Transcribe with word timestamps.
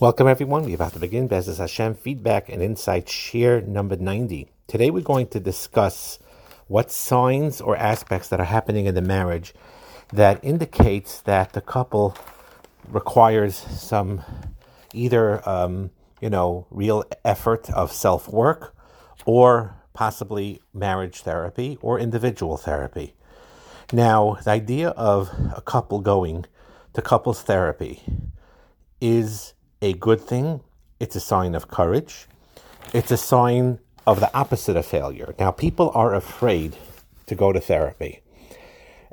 Welcome, 0.00 0.26
everyone. 0.26 0.64
We're 0.64 0.74
about 0.74 0.94
to 0.94 0.98
begin 0.98 1.28
B'ezras 1.28 1.58
Hashem 1.58 1.94
feedback 1.94 2.48
and 2.48 2.60
insight 2.60 3.08
share 3.08 3.60
number 3.60 3.94
90. 3.94 4.48
Today, 4.66 4.90
we're 4.90 5.04
going 5.04 5.28
to 5.28 5.38
discuss 5.38 6.18
what 6.66 6.90
signs 6.90 7.60
or 7.60 7.76
aspects 7.76 8.28
that 8.30 8.40
are 8.40 8.46
happening 8.46 8.86
in 8.86 8.96
the 8.96 9.00
marriage 9.00 9.54
that 10.12 10.40
indicates 10.42 11.20
that 11.20 11.52
the 11.52 11.60
couple 11.60 12.16
requires 12.88 13.54
some 13.54 14.24
either, 14.92 15.48
um, 15.48 15.90
you 16.20 16.28
know, 16.28 16.66
real 16.72 17.04
effort 17.24 17.70
of 17.70 17.92
self 17.92 18.26
work 18.26 18.74
or 19.24 19.76
possibly 19.92 20.60
marriage 20.72 21.20
therapy 21.20 21.78
or 21.80 22.00
individual 22.00 22.56
therapy. 22.56 23.14
Now, 23.92 24.38
the 24.42 24.50
idea 24.50 24.88
of 24.88 25.30
a 25.56 25.60
couple 25.60 26.00
going 26.00 26.46
to 26.94 27.00
couples 27.00 27.42
therapy 27.42 28.02
is 29.00 29.53
a 29.84 29.92
good 29.92 30.20
thing. 30.20 30.62
It's 30.98 31.14
a 31.14 31.20
sign 31.20 31.54
of 31.54 31.68
courage. 31.68 32.26
It's 32.94 33.10
a 33.10 33.18
sign 33.18 33.80
of 34.06 34.18
the 34.18 34.34
opposite 34.34 34.78
of 34.78 34.86
failure. 34.86 35.34
Now, 35.38 35.50
people 35.50 35.92
are 35.94 36.14
afraid 36.14 36.74
to 37.26 37.34
go 37.34 37.52
to 37.52 37.60
therapy. 37.60 38.22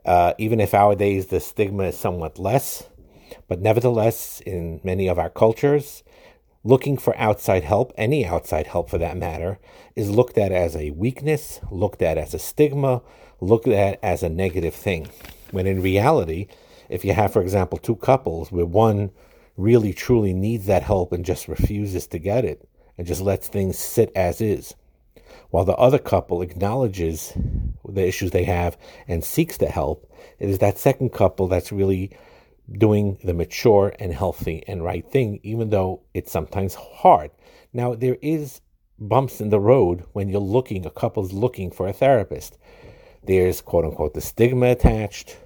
Uh, 0.06 0.34
even 0.38 0.62
if 0.62 0.72
nowadays 0.72 1.28
the 1.28 1.42
stigma 1.42 1.84
is 1.84 1.98
somewhat 1.98 2.40
less, 2.40 2.88
but 3.50 3.60
nevertheless, 3.60 4.42
in 4.46 4.80
many 4.82 5.10
of 5.10 5.20
our 5.20 5.30
cultures, 5.30 6.04
looking 6.64 6.98
for 6.98 7.18
outside 7.18 7.66
help, 7.66 7.92
any 7.98 8.26
outside 8.26 8.68
help 8.68 8.90
for 8.90 8.98
that 8.98 9.18
matter, 9.18 9.60
is 9.98 10.10
looked 10.10 10.38
at 10.38 10.54
as 10.54 10.78
a 10.78 10.92
weakness, 10.92 11.60
looked 11.70 12.02
at 12.02 12.18
as 12.18 12.34
a 12.34 12.40
stigma, 12.40 13.02
looked 13.42 13.68
at 13.68 14.00
as 14.02 14.24
a 14.24 14.30
negative 14.30 14.74
thing. 14.74 15.10
When 15.52 15.68
in 15.68 15.82
reality, 15.82 16.48
if 16.88 17.04
you 17.04 17.12
have, 17.12 17.34
for 17.34 17.42
example, 17.42 17.78
two 17.78 17.98
couples 17.98 18.54
where 18.54 18.66
one 18.66 19.12
really 19.58 19.94
truly 19.94 20.34
needs 20.34 20.66
that 20.66 20.84
help 20.84 21.12
and 21.12 21.26
just 21.26 21.48
refuses 21.48 22.08
to 22.08 22.20
get 22.20 22.46
it 22.46 22.68
and 22.98 23.08
just 23.08 23.22
lets 23.22 23.48
things 23.48 23.78
sit 23.78 24.12
as 24.16 24.42
is, 24.42 24.76
while 25.50 25.66
the 25.66 25.76
other 25.76 26.00
couple 26.00 26.42
acknowledges 26.42 27.34
the 27.88 28.08
issues 28.08 28.32
they 28.32 28.46
have 28.46 28.78
and 29.08 29.24
seeks 29.24 29.58
the 29.58 29.68
help, 29.68 30.12
it 30.40 30.50
is 30.50 30.60
that 30.60 30.78
second 30.78 31.12
couple 31.12 31.48
that's 31.48 31.72
really 31.72 32.12
doing 32.72 33.18
the 33.24 33.34
mature 33.34 33.94
and 34.00 34.14
healthy 34.14 34.64
and 34.68 34.84
right 34.84 35.10
thing, 35.10 35.40
even 35.44 35.70
though 35.70 36.02
it's 36.14 36.32
sometimes 36.32 36.76
hard. 36.76 37.32
Now, 37.74 37.96
there 37.96 38.18
is 38.22 38.62
bumps 38.98 39.42
in 39.42 39.50
the 39.50 39.60
road 39.60 40.06
when 40.14 40.30
you're 40.30 40.40
looking, 40.40 40.86
a 40.86 40.90
couple's 40.90 41.34
looking 41.34 41.72
for 41.72 41.88
a 41.88 41.94
therapist. 41.94 42.58
There's 43.24 43.62
quote 43.62 43.86
unquote 43.86 44.14
the 44.14 44.22
stigma 44.22 44.68
attached. 44.68 45.38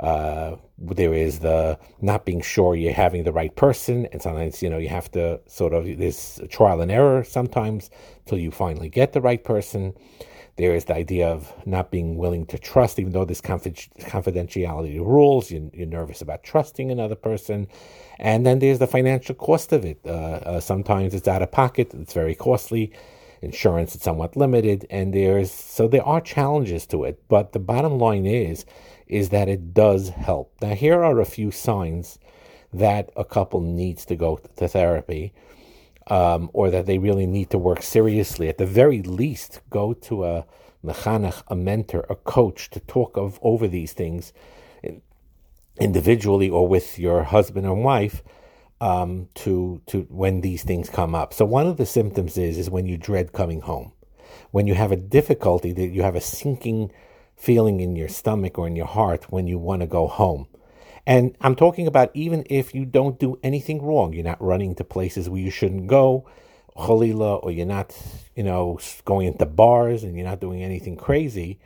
Uh, 0.00 0.56
there 0.78 1.12
is 1.12 1.40
the 1.40 1.78
not 2.00 2.24
being 2.24 2.40
sure 2.40 2.76
you're 2.76 2.92
having 2.92 3.24
the 3.24 3.32
right 3.32 3.54
person, 3.56 4.06
and 4.12 4.22
sometimes 4.22 4.62
you 4.62 4.70
know 4.70 4.78
you 4.78 4.88
have 4.88 5.10
to 5.12 5.40
sort 5.46 5.72
of 5.72 5.84
there's 5.98 6.40
trial 6.50 6.80
and 6.80 6.90
error 6.90 7.24
sometimes 7.24 7.90
till 8.26 8.38
you 8.38 8.50
finally 8.50 8.88
get 8.88 9.12
the 9.12 9.20
right 9.20 9.42
person. 9.42 9.94
There 10.58 10.74
is 10.74 10.86
the 10.86 10.96
idea 10.96 11.28
of 11.28 11.52
not 11.66 11.92
being 11.92 12.16
willing 12.16 12.44
to 12.46 12.58
trust, 12.58 12.98
even 12.98 13.12
though 13.12 13.24
there's 13.24 13.40
confidentiality 13.40 14.98
rules. 14.98 15.52
You, 15.52 15.70
are 15.78 15.86
nervous 15.86 16.20
about 16.20 16.42
trusting 16.42 16.90
another 16.90 17.14
person. 17.14 17.68
And 18.18 18.44
then 18.44 18.58
there's 18.58 18.80
the 18.80 18.88
financial 18.88 19.36
cost 19.36 19.72
of 19.72 19.84
it. 19.84 20.00
Uh, 20.04 20.08
uh, 20.10 20.60
sometimes 20.60 21.14
it's 21.14 21.28
out 21.28 21.42
of 21.42 21.52
pocket, 21.52 21.94
it's 21.94 22.12
very 22.12 22.34
costly. 22.34 22.92
Insurance 23.40 23.94
is 23.94 24.02
somewhat 24.02 24.36
limited. 24.36 24.84
And 24.90 25.14
there's, 25.14 25.52
so 25.52 25.86
there 25.86 26.04
are 26.04 26.20
challenges 26.20 26.86
to 26.86 27.04
it. 27.04 27.22
But 27.28 27.52
the 27.52 27.60
bottom 27.60 28.00
line 28.00 28.26
is, 28.26 28.66
is 29.08 29.30
that 29.30 29.48
it 29.48 29.74
does 29.74 30.10
help. 30.10 30.54
Now, 30.60 30.74
here 30.74 31.02
are 31.02 31.20
a 31.20 31.24
few 31.24 31.50
signs 31.50 32.18
that 32.72 33.10
a 33.16 33.24
couple 33.24 33.60
needs 33.60 34.04
to 34.06 34.16
go 34.16 34.36
to 34.56 34.68
therapy 34.68 35.32
um, 36.08 36.50
or 36.52 36.70
that 36.70 36.86
they 36.86 36.98
really 36.98 37.26
need 37.26 37.50
to 37.50 37.58
work 37.58 37.82
seriously. 37.82 38.48
At 38.48 38.58
the 38.58 38.66
very 38.66 39.02
least, 39.02 39.60
go 39.70 39.94
to 39.94 40.24
a 40.24 40.46
mechanech, 40.84 41.42
a 41.48 41.56
mentor, 41.56 42.06
a 42.08 42.14
coach 42.14 42.70
to 42.70 42.80
talk 42.80 43.16
of 43.16 43.38
over 43.42 43.68
these 43.68 43.92
things 43.92 44.32
individually 45.80 46.50
or 46.50 46.66
with 46.66 46.98
your 46.98 47.22
husband 47.24 47.66
and 47.66 47.84
wife 47.84 48.22
um, 48.80 49.28
to 49.34 49.80
to 49.86 50.02
when 50.08 50.40
these 50.40 50.62
things 50.62 50.88
come 50.88 51.14
up. 51.14 51.32
So 51.32 51.44
one 51.44 51.66
of 51.66 51.76
the 51.76 51.86
symptoms 51.86 52.36
is 52.38 52.58
is 52.58 52.70
when 52.70 52.86
you 52.86 52.96
dread 52.96 53.32
coming 53.32 53.60
home, 53.60 53.92
when 54.50 54.66
you 54.66 54.74
have 54.74 54.92
a 54.92 54.96
difficulty 54.96 55.72
that 55.72 55.88
you 55.88 56.02
have 56.02 56.16
a 56.16 56.20
sinking 56.20 56.92
feeling 57.38 57.80
in 57.80 57.96
your 57.96 58.08
stomach 58.08 58.58
or 58.58 58.66
in 58.66 58.76
your 58.76 58.86
heart 58.86 59.30
when 59.30 59.46
you 59.46 59.58
want 59.58 59.80
to 59.80 59.86
go 59.86 60.08
home. 60.08 60.48
And 61.06 61.34
I'm 61.40 61.54
talking 61.54 61.86
about 61.86 62.10
even 62.12 62.44
if 62.50 62.74
you 62.74 62.84
don't 62.84 63.18
do 63.18 63.38
anything 63.42 63.80
wrong, 63.80 64.12
you're 64.12 64.24
not 64.24 64.42
running 64.42 64.74
to 64.74 64.84
places 64.84 65.28
where 65.28 65.40
you 65.40 65.50
shouldn't 65.50 65.86
go, 65.86 66.28
chalila, 66.76 67.42
or 67.42 67.50
you're 67.50 67.64
not, 67.64 67.96
you 68.34 68.42
know, 68.42 68.78
going 69.04 69.28
into 69.28 69.46
bars 69.46 70.02
and 70.02 70.16
you're 70.16 70.26
not 70.26 70.40
doing 70.40 70.62
anything 70.62 70.96
crazy, 70.96 71.58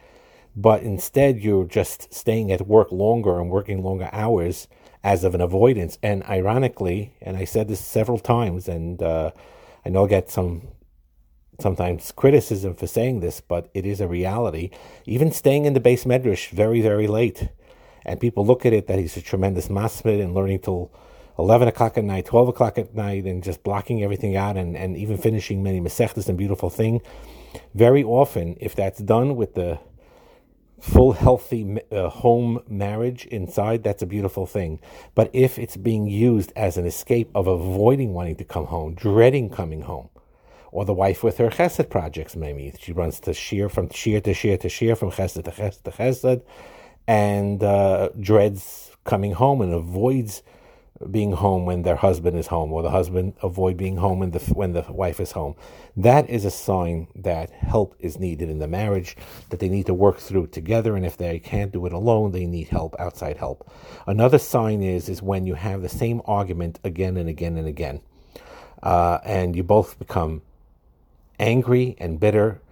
but 0.55 0.82
instead 0.82 1.41
you're 1.41 1.65
just 1.65 2.12
staying 2.15 2.53
at 2.53 2.69
work 2.69 2.93
longer 2.93 3.41
and 3.41 3.50
working 3.50 3.82
longer 3.82 4.11
hours 4.12 4.69
as 5.03 5.25
of 5.25 5.34
an 5.34 5.41
avoidance. 5.41 5.99
And 6.03 6.22
ironically, 6.25 7.15
and 7.21 7.37
I 7.37 7.44
said 7.44 7.66
this 7.66 7.81
several 7.81 8.19
times, 8.19 8.69
and 8.69 9.03
uh, 9.03 9.32
I 9.84 9.88
know 9.88 10.05
I 10.05 10.09
get 10.09 10.31
some 10.31 10.69
sometimes 11.60 12.12
criticism 12.12 12.74
for 12.74 12.86
saying 12.86 13.20
this, 13.20 13.40
but 13.40 13.70
it 13.74 13.86
is 13.86 14.00
a 14.00 14.08
reality. 14.08 14.70
Even 15.06 15.30
staying 15.32 15.64
in 15.64 15.74
the 15.74 15.80
beis 15.80 16.04
medrash 16.04 16.50
very, 16.50 16.80
very 16.80 17.06
late 17.06 17.48
and 18.04 18.20
people 18.20 18.44
look 18.44 18.66
at 18.66 18.72
it 18.72 18.86
that 18.86 18.98
he's 18.98 19.16
a 19.16 19.22
tremendous 19.22 19.68
masmid 19.68 20.20
and 20.20 20.34
learning 20.34 20.60
till 20.60 20.92
11 21.38 21.68
o'clock 21.68 21.96
at 21.96 22.04
night, 22.04 22.26
12 22.26 22.48
o'clock 22.48 22.78
at 22.78 22.94
night, 22.94 23.24
and 23.24 23.42
just 23.42 23.62
blocking 23.62 24.02
everything 24.02 24.36
out 24.36 24.56
and, 24.56 24.76
and 24.76 24.96
even 24.96 25.16
finishing 25.16 25.62
many 25.62 25.80
masechtas 25.80 26.28
and 26.28 26.36
beautiful 26.36 26.68
thing. 26.68 27.00
Very 27.74 28.02
often, 28.04 28.56
if 28.60 28.74
that's 28.74 28.98
done 28.98 29.36
with 29.36 29.54
the 29.54 29.78
full 30.80 31.12
healthy 31.12 31.78
uh, 31.92 32.08
home 32.08 32.60
marriage 32.69 33.24
inside, 33.26 33.84
that's 33.84 34.02
a 34.02 34.06
beautiful 34.06 34.46
thing. 34.46 34.80
But 35.14 35.30
if 35.32 35.58
it's 35.58 35.76
being 35.76 36.06
used 36.06 36.52
as 36.56 36.76
an 36.76 36.86
escape 36.86 37.30
of 37.34 37.46
avoiding 37.46 38.12
wanting 38.12 38.36
to 38.36 38.44
come 38.44 38.66
home, 38.66 38.94
dreading 38.94 39.48
coming 39.48 39.82
home, 39.82 40.08
or 40.72 40.84
the 40.84 40.94
wife 40.94 41.22
with 41.22 41.38
her 41.38 41.49
chesed 41.49 41.88
projects, 41.91 42.34
maybe 42.34 42.72
she 42.81 42.93
runs 42.93 43.21
to 43.21 43.31
shiur 43.31 43.71
from 43.71 43.88
shiur 43.88 44.22
to 44.25 44.33
shiur 44.33 44.59
to 44.59 44.69
shiur, 44.69 44.97
from 44.97 45.10
chesed 45.10 45.44
to 45.44 45.50
chesed 45.50 45.83
to 45.83 45.91
chesed, 45.91 46.43
and 47.06 47.62
uh, 47.62 48.09
dreads 48.19 48.91
coming 49.05 49.32
home 49.32 49.61
and 49.61 49.72
avoids 49.72 50.43
being 51.11 51.32
home 51.32 51.66
when 51.66 51.82
their 51.82 51.97
husband 51.97 52.38
is 52.38 52.47
home, 52.47 52.72
or 52.72 52.82
the 52.82 52.91
husband 52.91 53.34
avoid 53.43 53.77
being 53.77 53.97
home 53.97 54.21
when 54.21 54.31
the 54.31 54.38
when 54.55 54.72
the 54.72 54.84
wife 54.88 55.21
is 55.21 55.32
home. 55.32 55.55
That 55.97 56.31
is 56.31 56.44
a 56.44 56.50
sign 56.50 57.09
that 57.16 57.50
help 57.50 57.94
is 57.99 58.19
needed 58.19 58.49
in 58.49 58.59
the 58.59 58.69
marriage, 58.69 59.16
that 59.50 59.61
they 59.61 59.69
need 59.69 59.87
to 59.87 59.94
work 59.94 60.19
through 60.19 60.47
together, 60.49 60.97
and 60.97 61.05
if 61.05 61.16
they 61.16 61.38
can't 61.38 61.72
do 61.72 61.84
it 61.87 61.93
alone, 61.93 62.32
they 62.32 62.47
need 62.47 62.69
help, 62.69 62.94
outside 62.99 63.37
help. 63.37 63.71
Another 64.06 64.38
sign 64.38 64.82
is 64.82 65.09
is 65.09 65.21
when 65.21 65.44
you 65.44 65.55
have 65.55 65.82
the 65.82 65.88
same 65.88 66.22
argument 66.25 66.78
again 66.84 67.16
and 67.16 67.28
again 67.28 67.59
and 67.59 67.66
again, 67.66 68.00
uh, 68.82 69.19
and 69.25 69.56
you 69.56 69.65
both 69.65 69.99
become 69.99 70.43
angry 71.42 71.97
and 71.98 72.19
bitter, 72.19 72.62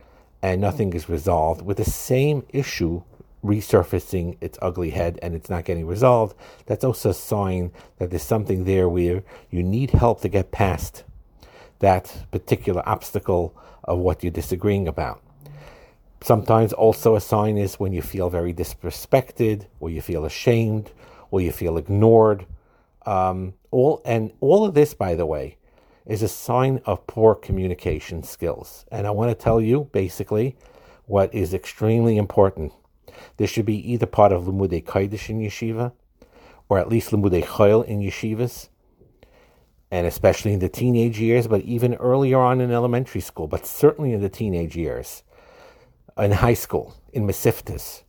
and 0.40 0.60
nothing 0.60 0.94
is 0.94 1.08
resolved 1.08 1.60
with 1.60 1.76
the 1.76 1.84
same 1.84 2.46
issue 2.50 3.02
resurfacing 3.44 4.36
its 4.40 4.58
ugly 4.60 4.90
head 4.90 5.18
and 5.22 5.34
it's 5.34 5.50
not 5.50 5.64
getting 5.64 5.86
resolved, 5.86 6.36
that's 6.66 6.84
also 6.84 7.10
a 7.10 7.14
sign 7.14 7.72
that 7.98 8.10
there's 8.10 8.22
something 8.22 8.64
there 8.64 8.88
where 8.88 9.22
you 9.50 9.62
need 9.62 9.90
help 9.90 10.20
to 10.20 10.28
get 10.28 10.50
past 10.50 11.04
that 11.78 12.24
particular 12.30 12.86
obstacle 12.86 13.54
of 13.84 13.98
what 13.98 14.22
you're 14.22 14.30
disagreeing 14.30 14.86
about. 14.86 15.22
Sometimes 16.22 16.74
also 16.74 17.16
a 17.16 17.20
sign 17.20 17.56
is 17.56 17.80
when 17.80 17.92
you 17.92 18.02
feel 18.02 18.28
very 18.28 18.52
disrespected, 18.52 19.66
or 19.80 19.88
you 19.88 20.02
feel 20.02 20.26
ashamed, 20.26 20.90
or 21.30 21.40
you 21.40 21.50
feel 21.50 21.78
ignored. 21.78 22.44
Um, 23.06 23.54
all 23.70 24.02
and 24.04 24.30
all 24.40 24.66
of 24.66 24.74
this, 24.74 24.92
by 24.92 25.14
the 25.14 25.24
way, 25.24 25.56
is 26.10 26.22
a 26.22 26.28
sign 26.28 26.80
of 26.84 27.06
poor 27.06 27.34
communication 27.34 28.22
skills. 28.22 28.84
And 28.90 29.06
I 29.06 29.10
want 29.10 29.30
to 29.30 29.34
tell 29.34 29.60
you 29.60 29.88
basically 29.92 30.56
what 31.06 31.34
is 31.34 31.54
extremely 31.54 32.16
important 32.16 32.72
this 33.36 33.50
should 33.50 33.66
be 33.66 33.92
either 33.92 34.06
part 34.06 34.32
of 34.32 34.44
Limudei 34.44 34.84
Kodesh 34.84 35.28
in 35.28 35.40
yeshiva, 35.40 35.92
or 36.68 36.78
at 36.78 36.88
least 36.88 37.10
Limudei 37.10 37.44
Chayil 37.44 37.84
in 37.84 38.00
yeshivas, 38.00 38.68
and 39.90 40.06
especially 40.06 40.52
in 40.52 40.60
the 40.60 40.68
teenage 40.68 41.18
years, 41.18 41.46
but 41.48 41.62
even 41.62 41.94
earlier 41.94 42.38
on 42.38 42.60
in 42.60 42.70
elementary 42.70 43.20
school, 43.20 43.48
but 43.48 43.66
certainly 43.66 44.12
in 44.12 44.20
the 44.20 44.28
teenage 44.28 44.76
years, 44.76 45.22
in 46.16 46.32
high 46.32 46.54
school, 46.54 46.94
in 47.12 47.26
Mesiftas, 47.26 48.02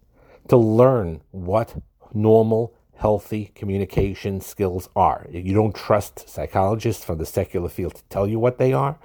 to 0.48 0.58
learn 0.58 1.22
what 1.32 1.82
normal, 2.14 2.76
healthy 3.02 3.52
communication 3.56 4.40
skills 4.40 4.88
are. 4.96 5.26
If 5.32 5.44
you 5.44 5.56
don't 5.56 5.74
trust 5.74 6.30
psychologists 6.30 7.04
from 7.04 7.18
the 7.18 7.26
secular 7.26 7.68
field 7.68 7.96
to 7.96 8.04
tell 8.10 8.28
you 8.28 8.38
what 8.38 8.60
they 8.60 8.74
are, 8.74 9.00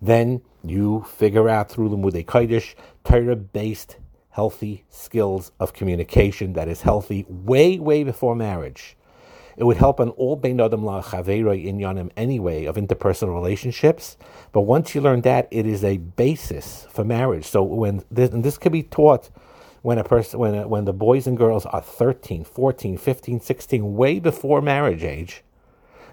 then 0.00 0.40
you 0.64 1.04
figure 1.06 1.46
out 1.50 1.70
through 1.70 1.90
Limudei 1.90 2.24
Kodesh, 2.24 2.74
Torah-based 3.04 3.98
healthy 4.30 4.84
skills 4.88 5.52
of 5.60 5.74
communication 5.74 6.54
that 6.54 6.68
is 6.68 6.80
healthy 6.80 7.26
way, 7.28 7.78
way 7.78 8.02
before 8.02 8.34
marriage. 8.34 8.96
It 9.58 9.64
would 9.64 9.76
help 9.76 10.00
on 10.00 10.08
all 10.10 10.36
Bein 10.36 10.58
Adam 10.58 10.82
La 10.82 11.02
Chaveroi 11.02 11.66
Inyanim 11.66 12.10
anyway 12.16 12.64
of 12.64 12.76
interpersonal 12.76 13.34
relationships. 13.34 14.16
But 14.52 14.62
once 14.62 14.94
you 14.94 15.02
learn 15.02 15.20
that, 15.20 15.48
it 15.50 15.66
is 15.66 15.84
a 15.84 15.98
basis 15.98 16.86
for 16.90 17.04
marriage. 17.04 17.44
So 17.44 17.62
when 17.62 18.04
this, 18.10 18.30
and 18.30 18.42
this 18.42 18.56
could 18.56 18.72
be 18.72 18.82
taught 18.82 19.28
when 19.84 19.98
a 19.98 20.04
person 20.04 20.40
when 20.40 20.66
when 20.70 20.86
the 20.86 20.94
boys 20.94 21.26
and 21.26 21.36
girls 21.36 21.66
are 21.66 21.82
13, 21.82 22.42
14, 22.42 22.96
15, 22.96 23.40
16, 23.40 23.94
way 23.94 24.18
before 24.18 24.62
marriage 24.62 25.04
age, 25.04 25.44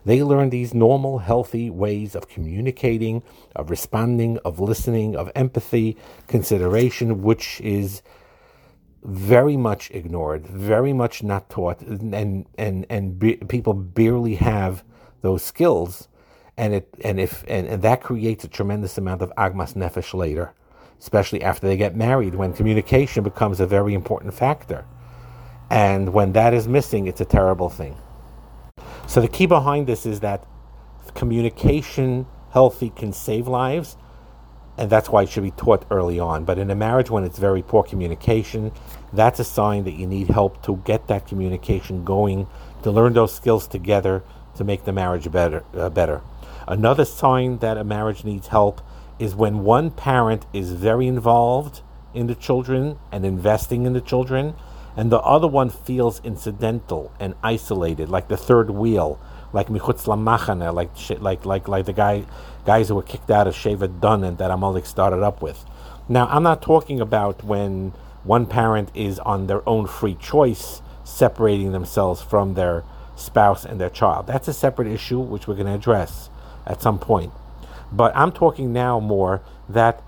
they 0.03 0.21
learn 0.21 0.49
these 0.49 0.73
normal, 0.73 1.19
healthy 1.19 1.69
ways 1.69 2.13
of 2.13 2.27
communicating, 2.27 3.23
of 3.55 3.69
responding, 3.69 4.37
of 4.39 4.59
listening, 4.59 5.15
of 5.15 5.31
empathy, 5.35 5.95
consideration, 6.27 7.21
which 7.21 7.61
is 7.61 8.01
very 9.05 9.55
much 9.55 9.89
ignored, 9.91 10.45
very 10.45 10.91
much 10.91 11.23
not 11.23 11.49
taught, 11.49 11.79
and 11.79 12.45
and 12.57 12.85
and 12.89 13.17
be, 13.17 13.37
people 13.37 13.73
barely 13.73 14.35
have 14.35 14.83
those 15.21 15.45
skills, 15.45 16.09
and 16.57 16.73
it 16.73 16.93
and 17.05 17.21
if 17.21 17.45
and, 17.47 17.67
and 17.67 17.81
that 17.83 18.03
creates 18.03 18.43
a 18.43 18.49
tremendous 18.49 18.97
amount 18.97 19.21
of 19.21 19.31
agmas 19.37 19.75
nefesh 19.75 20.13
later, 20.13 20.53
especially 21.01 21.43
after 21.43 21.67
they 21.67 21.75
get 21.75 21.95
married, 21.95 22.35
when 22.35 22.53
communication 22.53 23.23
becomes 23.23 23.59
a 23.59 23.67
very 23.67 23.93
important 23.93 24.33
factor, 24.33 24.85
and 25.69 26.13
when 26.13 26.31
that 26.31 26.53
is 26.53 26.67
missing, 26.67 27.07
it's 27.07 27.19
a 27.19 27.25
terrible 27.25 27.69
thing. 27.69 27.97
So 29.07 29.19
the 29.19 29.27
key 29.27 29.47
behind 29.47 29.87
this 29.87 30.05
is 30.05 30.21
that 30.21 30.45
communication 31.13 32.25
healthy 32.51 32.91
can 32.91 33.11
save 33.11 33.47
lives 33.47 33.97
and 34.77 34.89
that's 34.89 35.09
why 35.09 35.23
it 35.23 35.29
should 35.29 35.43
be 35.43 35.51
taught 35.51 35.85
early 35.91 36.19
on. 36.19 36.45
But 36.45 36.57
in 36.57 36.71
a 36.71 36.75
marriage, 36.75 37.09
when 37.09 37.23
it's 37.23 37.37
very 37.37 37.61
poor 37.61 37.83
communication, 37.83 38.71
that's 39.13 39.39
a 39.39 39.43
sign 39.43 39.83
that 39.83 39.91
you 39.91 40.07
need 40.07 40.29
help 40.29 40.63
to 40.63 40.77
get 40.77 41.07
that 41.07 41.27
communication 41.27 42.03
going, 42.03 42.47
to 42.83 42.91
learn 42.91 43.13
those 43.13 43.33
skills 43.33 43.67
together 43.67 44.23
to 44.55 44.63
make 44.63 44.85
the 44.85 44.93
marriage 44.93 45.29
better. 45.31 45.63
Uh, 45.73 45.89
better. 45.89 46.21
Another 46.67 47.05
sign 47.05 47.57
that 47.59 47.77
a 47.77 47.83
marriage 47.83 48.23
needs 48.23 48.47
help 48.47 48.81
is 49.21 49.35
when 49.35 49.63
one 49.63 49.91
parent 49.91 50.47
is 50.51 50.71
very 50.71 51.07
involved 51.07 51.81
in 52.13 52.25
the 52.25 52.33
children 52.33 52.97
and 53.11 53.23
investing 53.23 53.85
in 53.85 53.93
the 53.93 54.01
children, 54.01 54.55
and 54.97 55.11
the 55.11 55.19
other 55.19 55.47
one 55.47 55.69
feels 55.69 56.19
incidental 56.23 57.11
and 57.19 57.35
isolated, 57.43 58.09
like 58.09 58.27
the 58.27 58.35
third 58.35 58.71
wheel, 58.71 59.19
like 59.53 59.67
michutz 59.67 60.05
lamachane, 60.05 60.73
like 60.73 60.89
like 61.21 61.45
like 61.45 61.67
like 61.67 61.85
the 61.85 61.93
guy 61.93 62.25
guys 62.65 62.89
who 62.89 62.95
were 62.95 63.03
kicked 63.03 63.29
out 63.29 63.47
of 63.47 63.53
shevet 63.53 64.01
Dan 64.01 64.23
and 64.23 64.37
that 64.39 64.49
Amalek 64.49 64.87
started 64.87 65.21
up 65.21 65.41
with. 65.41 65.65
Now, 66.09 66.27
I'm 66.27 66.43
not 66.43 66.61
talking 66.63 66.99
about 66.99 67.43
when 67.43 67.93
one 68.23 68.47
parent 68.47 68.89
is 68.95 69.19
on 69.19 69.47
their 69.47 69.67
own 69.69 69.85
free 69.87 70.15
choice 70.15 70.81
separating 71.03 71.71
themselves 71.71 72.21
from 72.21 72.55
their 72.55 72.83
spouse 73.15 73.65
and 73.65 73.79
their 73.79 73.89
child. 73.89 74.27
That's 74.27 74.47
a 74.47 74.53
separate 74.53 74.87
issue 74.87 75.19
which 75.19 75.47
we're 75.47 75.55
going 75.55 75.67
to 75.67 75.73
address 75.73 76.29
at 76.65 76.81
some 76.81 76.97
point. 76.97 77.31
But 77.91 78.15
I'm 78.15 78.31
talking 78.31 78.71
now 78.71 78.99
more 78.99 79.41
that 79.67 80.03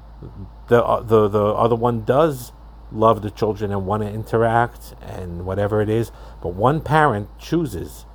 the 0.67 0.83
uh, 0.83 1.01
the 1.01 1.27
the 1.27 1.45
other 1.45 1.75
one 1.75 2.03
does 2.05 2.51
love 2.91 3.21
the 3.21 3.31
children 3.31 3.71
and 3.71 3.85
want 3.85 4.03
to 4.03 4.09
interact 4.09 4.93
and 5.01 5.45
whatever 5.45 5.81
it 5.81 5.89
is, 5.89 6.11
but 6.41 6.49
one 6.49 6.79
parent 6.79 7.27
chooses 7.39 8.05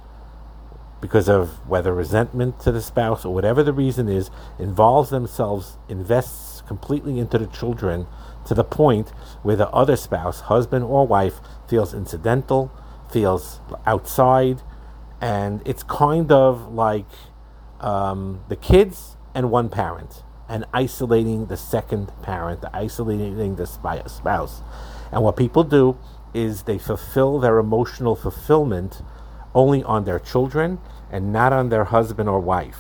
because 1.01 1.29
of 1.29 1.67
whether 1.69 1.95
resentment 1.95 2.61
to 2.61 2.73
the 2.73 2.81
spouse 2.81 3.25
or 3.25 3.33
whatever 3.33 3.63
the 3.63 3.73
reason 3.73 4.09
is, 4.09 4.31
involves 4.59 5.11
themselves, 5.11 5.79
invests 5.89 6.63
completely 6.67 7.19
into 7.19 7.39
the 7.39 7.47
children 7.47 8.07
to 8.47 8.55
the 8.55 8.65
point 8.65 9.11
where 9.43 9.57
the 9.57 9.69
other 9.71 9.97
spouse, 9.97 10.41
husband 10.43 10.85
or 10.85 11.07
wife, 11.07 11.41
feels 11.69 11.95
incidental, 11.95 12.73
feels 13.11 13.61
outside, 13.87 14.63
and 15.21 15.63
it's 15.65 15.83
kind 15.85 16.33
of 16.33 16.73
like 16.73 17.07
um, 17.81 18.41
the 18.49 18.57
kids 18.57 19.17
and 19.35 19.51
one 19.51 19.69
parent, 19.69 20.23
and 20.49 20.65
isolating 20.73 21.47
the 21.47 21.57
second 21.57 22.13
parent, 22.23 22.65
isolating 22.73 23.57
the 23.57 23.67
spouse. 23.67 24.63
And 25.13 25.23
what 25.23 25.37
people 25.37 25.65
do 25.65 25.99
is 26.35 26.63
they 26.65 26.79
fulfill 26.79 27.39
their 27.39 27.59
emotional 27.59 28.15
fulfillment 28.15 29.03
only 29.55 29.83
on 29.85 30.05
their 30.05 30.19
children 30.19 30.79
and 31.11 31.33
not 31.33 31.53
on 31.53 31.69
their 31.71 31.85
husband 31.85 32.29
or 32.29 32.41
wife. 32.41 32.79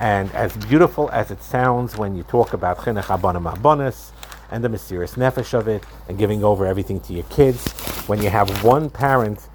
And 0.00 0.30
as 0.32 0.56
beautiful 0.56 1.10
as 1.10 1.30
it 1.30 1.42
sounds 1.42 1.96
when 1.96 2.16
you 2.16 2.22
talk 2.22 2.52
about 2.52 2.78
chinuch 2.78 3.04
abanim 3.04 3.52
abonis 3.52 4.12
and 4.50 4.62
the 4.64 4.68
mesirus 4.68 5.16
nefesh 5.16 5.54
of 5.54 5.68
it 5.68 5.84
and 6.08 6.18
giving 6.18 6.44
over 6.44 6.66
everything 6.66 7.00
to 7.00 7.12
your 7.12 7.24
kids, 7.24 7.72
when 8.08 8.22
you 8.22 8.30
have 8.30 8.64
one 8.64 8.90
parent 8.90 9.48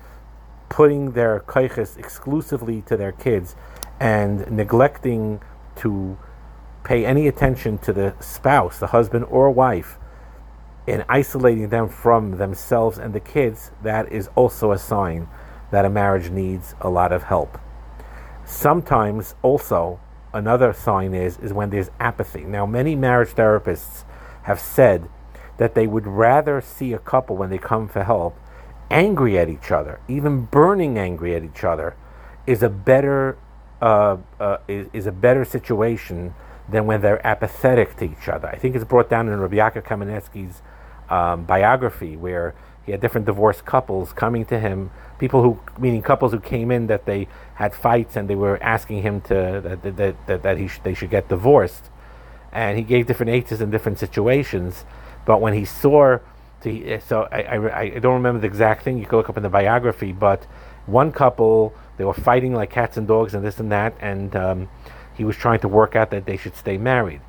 putting 0.70 1.12
their 1.12 1.42
kaiches 1.42 1.98
exclusively 1.98 2.82
to 2.84 2.98
their 2.98 3.12
kids 3.12 3.56
and 4.00 4.50
neglecting 4.52 5.42
to 5.76 6.18
pay 6.84 7.06
any 7.06 7.28
attention 7.28 7.78
to 7.80 7.94
the 7.94 8.16
spouse, 8.20 8.80
the 8.80 8.88
husband 8.88 9.26
or 9.26 9.52
wife, 9.52 9.98
in 10.86 11.04
isolating 11.08 11.70
them 11.70 11.88
from 11.88 12.38
themselves 12.38 12.98
and 12.98 13.14
the 13.14 13.20
kids, 13.20 13.72
that 13.82 14.12
is 14.12 14.30
also 14.36 14.72
a 14.72 14.78
sign 14.78 15.28
that 15.72 15.86
a 15.86 15.90
marriage 15.90 16.30
needs 16.30 16.76
a 16.82 16.90
lot 16.90 17.12
of 17.12 17.24
help. 17.24 17.58
Sometimes 18.46 19.36
also 19.42 20.00
another 20.34 20.74
sign 20.74 21.14
is 21.14 21.38
is 21.38 21.54
when 21.54 21.70
there's 21.70 21.90
apathy. 22.00 22.44
Now 22.44 22.66
many 22.66 22.96
marriage 22.96 23.30
therapists 23.30 24.04
have 24.44 24.60
said 24.60 25.08
that 25.58 25.76
they 25.76 25.88
would 25.88 26.06
rather 26.06 26.60
see 26.60 26.92
a 26.92 27.00
couple 27.00 27.38
when 27.38 27.50
they 27.50 27.58
come 27.58 27.88
for 27.88 28.04
help 28.04 28.38
angry 28.92 29.40
at 29.40 29.50
each 29.50 29.72
other, 29.72 30.00
even 30.08 30.46
burning 30.46 30.98
angry 30.98 31.36
at 31.36 31.44
each 31.44 31.64
other, 31.64 31.96
is 32.46 32.62
a 32.62 32.70
better 32.70 33.38
uh, 33.82 34.18
uh, 34.40 34.58
is, 34.68 34.88
is, 34.94 35.08
a 35.08 35.12
better 35.12 35.44
situation 35.44 36.34
than 36.70 36.86
when 36.86 37.02
they're 37.02 37.26
apathetic 37.26 37.96
to 37.98 38.06
each 38.06 38.28
other. 38.28 38.48
I 38.48 38.58
think 38.58 38.76
it's 38.76 38.86
brought 38.86 39.10
down 39.10 39.28
in 39.28 39.40
Rabbi 39.40 39.58
Yaakov 39.58 39.84
Kamenetsky's 39.84 40.62
um, 41.10 41.44
biography 41.44 42.16
where 42.16 42.56
he 42.86 42.92
had 42.92 43.02
different 43.02 43.26
divorced 43.26 43.66
couples 43.66 44.12
coming 44.14 44.46
to 44.46 44.60
him, 44.60 44.92
people 45.18 45.42
who, 45.42 45.60
meaning 45.80 46.02
couples 46.02 46.32
who 46.32 46.40
came 46.40 46.70
in 46.72 46.88
that 46.88 47.06
they 47.06 47.28
had 47.56 47.74
fights 47.74 48.16
and 48.16 48.30
they 48.30 48.36
were 48.36 48.62
asking 48.62 49.02
him 49.02 49.22
to 49.22 49.62
that 49.64 49.98
that 49.98 50.28
that, 50.28 50.44
that 50.44 50.58
he 50.58 50.68
sh- 50.68 50.80
they 50.84 50.94
should 50.94 51.10
get 51.10 51.30
divorced, 51.30 51.90
and 52.52 52.78
he 52.78 52.84
gave 52.84 53.08
different 53.08 53.32
answers 53.32 53.62
in 53.62 53.72
different 53.72 54.00
situations. 54.00 54.84
But 55.26 55.40
when 55.40 55.54
he 55.54 55.64
saw, 55.64 56.20
to, 56.62 57.00
so 57.00 57.30
I, 57.32 57.44
I, 57.44 57.82
I 57.82 58.00
don't 58.00 58.16
remember 58.16 58.42
the 58.42 58.48
exact 58.48 58.84
thing. 58.84 58.98
You 58.98 59.06
can 59.06 59.18
look 59.18 59.30
up 59.30 59.38
in 59.38 59.44
the 59.44 59.50
biography, 59.50 60.12
but 60.12 60.44
one 60.86 61.14
couple 61.14 61.74
they 61.98 62.04
were 62.04 62.14
fighting 62.14 62.54
like 62.54 62.72
cats 62.72 62.98
and 62.98 63.08
dogs 63.08 63.34
and 63.34 63.46
this 63.46 63.60
and 63.60 63.72
that, 63.72 63.96
and 64.02 64.36
um, 64.36 64.70
he 65.16 65.24
was 65.24 65.36
trying 65.36 65.60
to 65.60 65.68
work 65.68 65.96
out 65.96 66.12
that 66.12 66.26
they 66.26 66.38
should 66.38 66.56
stay 66.56 66.78
married. 66.78 67.22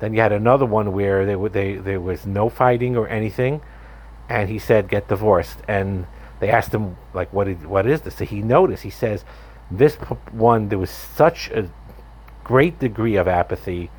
Then 0.00 0.14
you 0.14 0.20
had 0.20 0.32
another 0.32 0.66
one 0.66 0.92
where 0.92 1.24
they, 1.24 1.48
they, 1.48 1.74
there 1.76 2.00
was 2.00 2.26
no 2.26 2.48
fighting 2.48 2.96
or 2.96 3.08
anything, 3.08 3.60
and 4.28 4.48
he 4.48 4.58
said, 4.58 4.88
"Get 4.88 5.08
divorced." 5.08 5.58
And 5.68 6.06
they 6.40 6.50
asked 6.50 6.72
him, 6.74 6.96
like, 7.14 7.32
"What 7.32 7.48
is, 7.48 7.58
what 7.66 7.86
is 7.86 8.02
this?" 8.02 8.16
So 8.16 8.24
he 8.24 8.42
noticed. 8.42 8.82
He 8.82 8.90
says, 8.90 9.24
"This 9.70 9.94
one, 10.32 10.68
there 10.68 10.78
was 10.78 10.90
such 10.90 11.50
a 11.50 11.70
great 12.44 12.78
degree 12.78 13.16
of 13.16 13.28
apathy." 13.28 13.90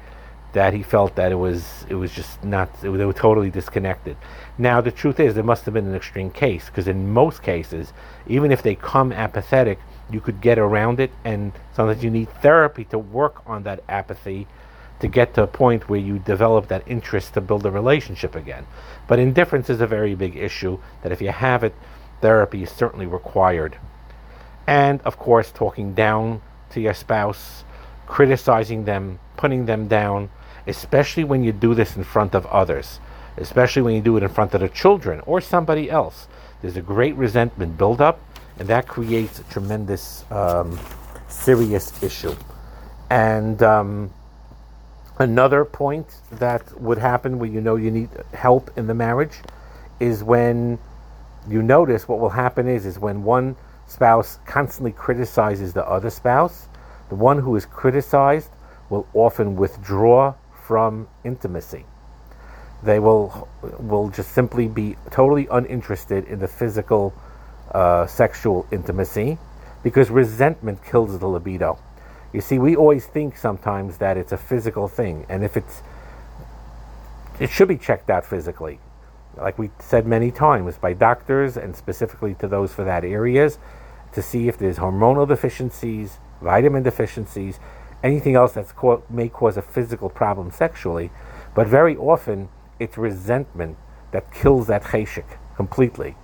that 0.53 0.73
he 0.73 0.83
felt 0.83 1.15
that 1.15 1.31
it 1.31 1.35
was 1.35 1.85
it 1.89 1.95
was 1.95 2.11
just 2.11 2.43
not 2.43 2.69
it, 2.83 2.91
they 2.91 3.05
were 3.05 3.13
totally 3.13 3.49
disconnected. 3.49 4.15
Now 4.57 4.81
the 4.81 4.91
truth 4.91 5.19
is 5.19 5.33
there 5.33 5.43
must 5.43 5.65
have 5.65 5.73
been 5.73 5.87
an 5.87 5.95
extreme 5.95 6.29
case 6.29 6.67
because 6.67 6.87
in 6.87 7.11
most 7.11 7.41
cases, 7.41 7.91
even 8.27 8.51
if 8.51 8.61
they 8.61 8.75
come 8.75 9.11
apathetic, 9.11 9.79
you 10.11 10.21
could 10.21 10.41
get 10.41 10.59
around 10.59 10.99
it, 10.99 11.11
and 11.23 11.51
sometimes 11.73 12.03
you 12.03 12.09
need 12.09 12.29
therapy 12.41 12.83
to 12.85 12.99
work 12.99 13.41
on 13.47 13.63
that 13.63 13.83
apathy 13.87 14.47
to 14.99 15.07
get 15.07 15.33
to 15.33 15.43
a 15.43 15.47
point 15.47 15.89
where 15.89 15.99
you 15.99 16.19
develop 16.19 16.67
that 16.67 16.87
interest 16.87 17.33
to 17.33 17.41
build 17.41 17.65
a 17.65 17.71
relationship 17.71 18.35
again. 18.35 18.65
But 19.07 19.19
indifference 19.19 19.69
is 19.69 19.81
a 19.81 19.87
very 19.87 20.15
big 20.15 20.37
issue 20.37 20.79
that 21.01 21.11
if 21.11 21.21
you 21.21 21.29
have 21.29 21.63
it, 21.63 21.75
therapy 22.21 22.63
is 22.63 22.71
certainly 22.71 23.05
required. 23.05 23.77
And 24.65 25.01
of 25.01 25.17
course, 25.17 25.51
talking 25.51 25.93
down 25.93 26.41
to 26.69 26.79
your 26.79 26.93
spouse, 26.93 27.65
criticizing 28.07 28.85
them, 28.85 29.19
putting 29.35 29.65
them 29.65 29.87
down, 29.87 30.29
especially 30.67 31.23
when 31.23 31.43
you 31.43 31.51
do 31.51 31.75
this 31.75 31.97
in 31.97 32.03
front 32.03 32.33
of 32.33 32.45
others, 32.45 32.99
especially 33.35 33.81
when 33.81 33.95
you 33.95 34.01
do 34.01 34.15
it 34.15 34.23
in 34.23 34.29
front 34.29 34.53
of 34.53 34.61
the 34.61 34.69
children 34.69 35.21
or 35.25 35.41
somebody 35.41 35.89
else. 35.89 36.27
There's 36.61 36.77
a 36.77 36.81
great 36.81 37.15
resentment 37.15 37.77
build 37.77 37.99
up, 37.99 38.21
and 38.59 38.67
that 38.69 38.87
creates 38.87 39.39
a 39.39 39.43
tremendous 39.43 40.25
um, 40.31 40.79
serious 41.27 42.03
issue. 42.03 42.35
And 43.09 43.61
um, 43.63 44.11
Another 45.19 45.63
point 45.63 46.07
that 46.31 46.81
would 46.81 46.97
happen 46.97 47.39
when 47.39 47.53
you 47.53 47.61
know 47.61 47.75
you 47.75 47.91
need 47.91 48.09
help 48.33 48.71
in 48.77 48.87
the 48.87 48.95
marriage 48.95 49.39
is 49.99 50.23
when 50.23 50.79
you 51.47 51.61
notice 51.61 52.07
what 52.07 52.19
will 52.19 52.31
happen 52.31 52.67
is 52.67 52.85
is 52.85 52.99
when 52.99 53.23
one 53.23 53.55
spouse 53.87 54.39
constantly 54.45 54.91
criticizes 54.91 55.73
the 55.73 55.87
other 55.87 56.09
spouse, 56.09 56.67
the 57.09 57.15
one 57.15 57.39
who 57.39 57.55
is 57.55 57.65
criticized 57.65 58.49
will 58.89 59.07
often 59.13 59.55
withdraw 59.55 60.33
from 60.65 61.07
intimacy. 61.23 61.85
They 62.83 62.99
will 62.99 63.47
will 63.79 64.09
just 64.09 64.31
simply 64.33 64.67
be 64.67 64.97
totally 65.11 65.47
uninterested 65.51 66.25
in 66.25 66.39
the 66.39 66.47
physical 66.47 67.13
uh, 67.71 68.05
sexual 68.05 68.67
intimacy 68.71 69.37
because 69.83 70.09
resentment 70.09 70.83
kills 70.83 71.17
the 71.19 71.27
libido. 71.27 71.77
You 72.31 72.41
see, 72.41 72.57
we 72.57 72.75
always 72.75 73.05
think 73.05 73.37
sometimes 73.37 73.97
that 73.97 74.17
it's 74.17 74.31
a 74.31 74.37
physical 74.37 74.87
thing, 74.87 75.25
and 75.29 75.43
if 75.43 75.55
it's, 75.55 75.83
it 77.39 77.49
should 77.49 77.67
be 77.67 77.77
checked 77.77 78.09
out 78.09 78.25
physically, 78.25 78.79
like 79.37 79.59
we 79.59 79.69
said 79.79 80.07
many 80.07 80.31
times 80.31 80.77
by 80.77 80.93
doctors 80.93 81.57
and 81.57 81.75
specifically 81.75 82.33
to 82.35 82.47
those 82.47 82.73
for 82.73 82.83
that 82.83 83.03
areas, 83.03 83.59
to 84.13 84.21
see 84.21 84.47
if 84.47 84.57
there's 84.57 84.77
hormonal 84.77 85.27
deficiencies, 85.27 86.17
vitamin 86.41 86.83
deficiencies, 86.83 87.59
anything 88.03 88.35
else 88.35 88.53
that's 88.53 88.71
that 88.71 89.01
may 89.09 89.29
cause 89.29 89.57
a 89.57 89.61
physical 89.61 90.09
problem 90.09 90.51
sexually. 90.51 91.11
But 91.55 91.67
very 91.67 91.95
often, 91.95 92.49
it's 92.79 92.97
resentment 92.97 93.77
that 94.11 94.31
kills 94.33 94.67
that 94.67 94.83
cheshik 94.83 95.37
completely. 95.55 96.15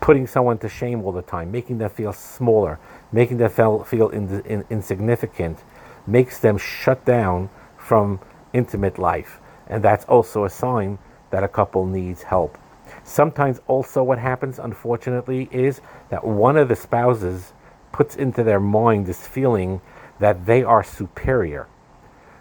Putting 0.00 0.26
someone 0.26 0.58
to 0.58 0.68
shame 0.68 1.04
all 1.04 1.12
the 1.12 1.22
time, 1.22 1.50
making 1.50 1.78
them 1.78 1.90
feel 1.90 2.12
smaller, 2.12 2.78
making 3.12 3.38
them 3.38 3.50
feel, 3.50 3.84
feel 3.84 4.08
in, 4.10 4.40
in, 4.42 4.64
insignificant, 4.70 5.64
makes 6.06 6.38
them 6.38 6.56
shut 6.56 7.04
down 7.04 7.50
from 7.76 8.20
intimate 8.52 8.98
life. 8.98 9.40
And 9.66 9.82
that's 9.82 10.04
also 10.06 10.44
a 10.44 10.50
sign 10.50 10.98
that 11.30 11.44
a 11.44 11.48
couple 11.48 11.84
needs 11.84 12.22
help. 12.22 12.56
Sometimes, 13.04 13.60
also, 13.66 14.02
what 14.02 14.18
happens, 14.18 14.58
unfortunately, 14.58 15.48
is 15.52 15.80
that 16.10 16.24
one 16.24 16.56
of 16.56 16.68
the 16.68 16.76
spouses 16.76 17.52
puts 17.92 18.16
into 18.16 18.42
their 18.42 18.60
mind 18.60 19.06
this 19.06 19.26
feeling 19.26 19.80
that 20.20 20.46
they 20.46 20.62
are 20.62 20.82
superior, 20.82 21.66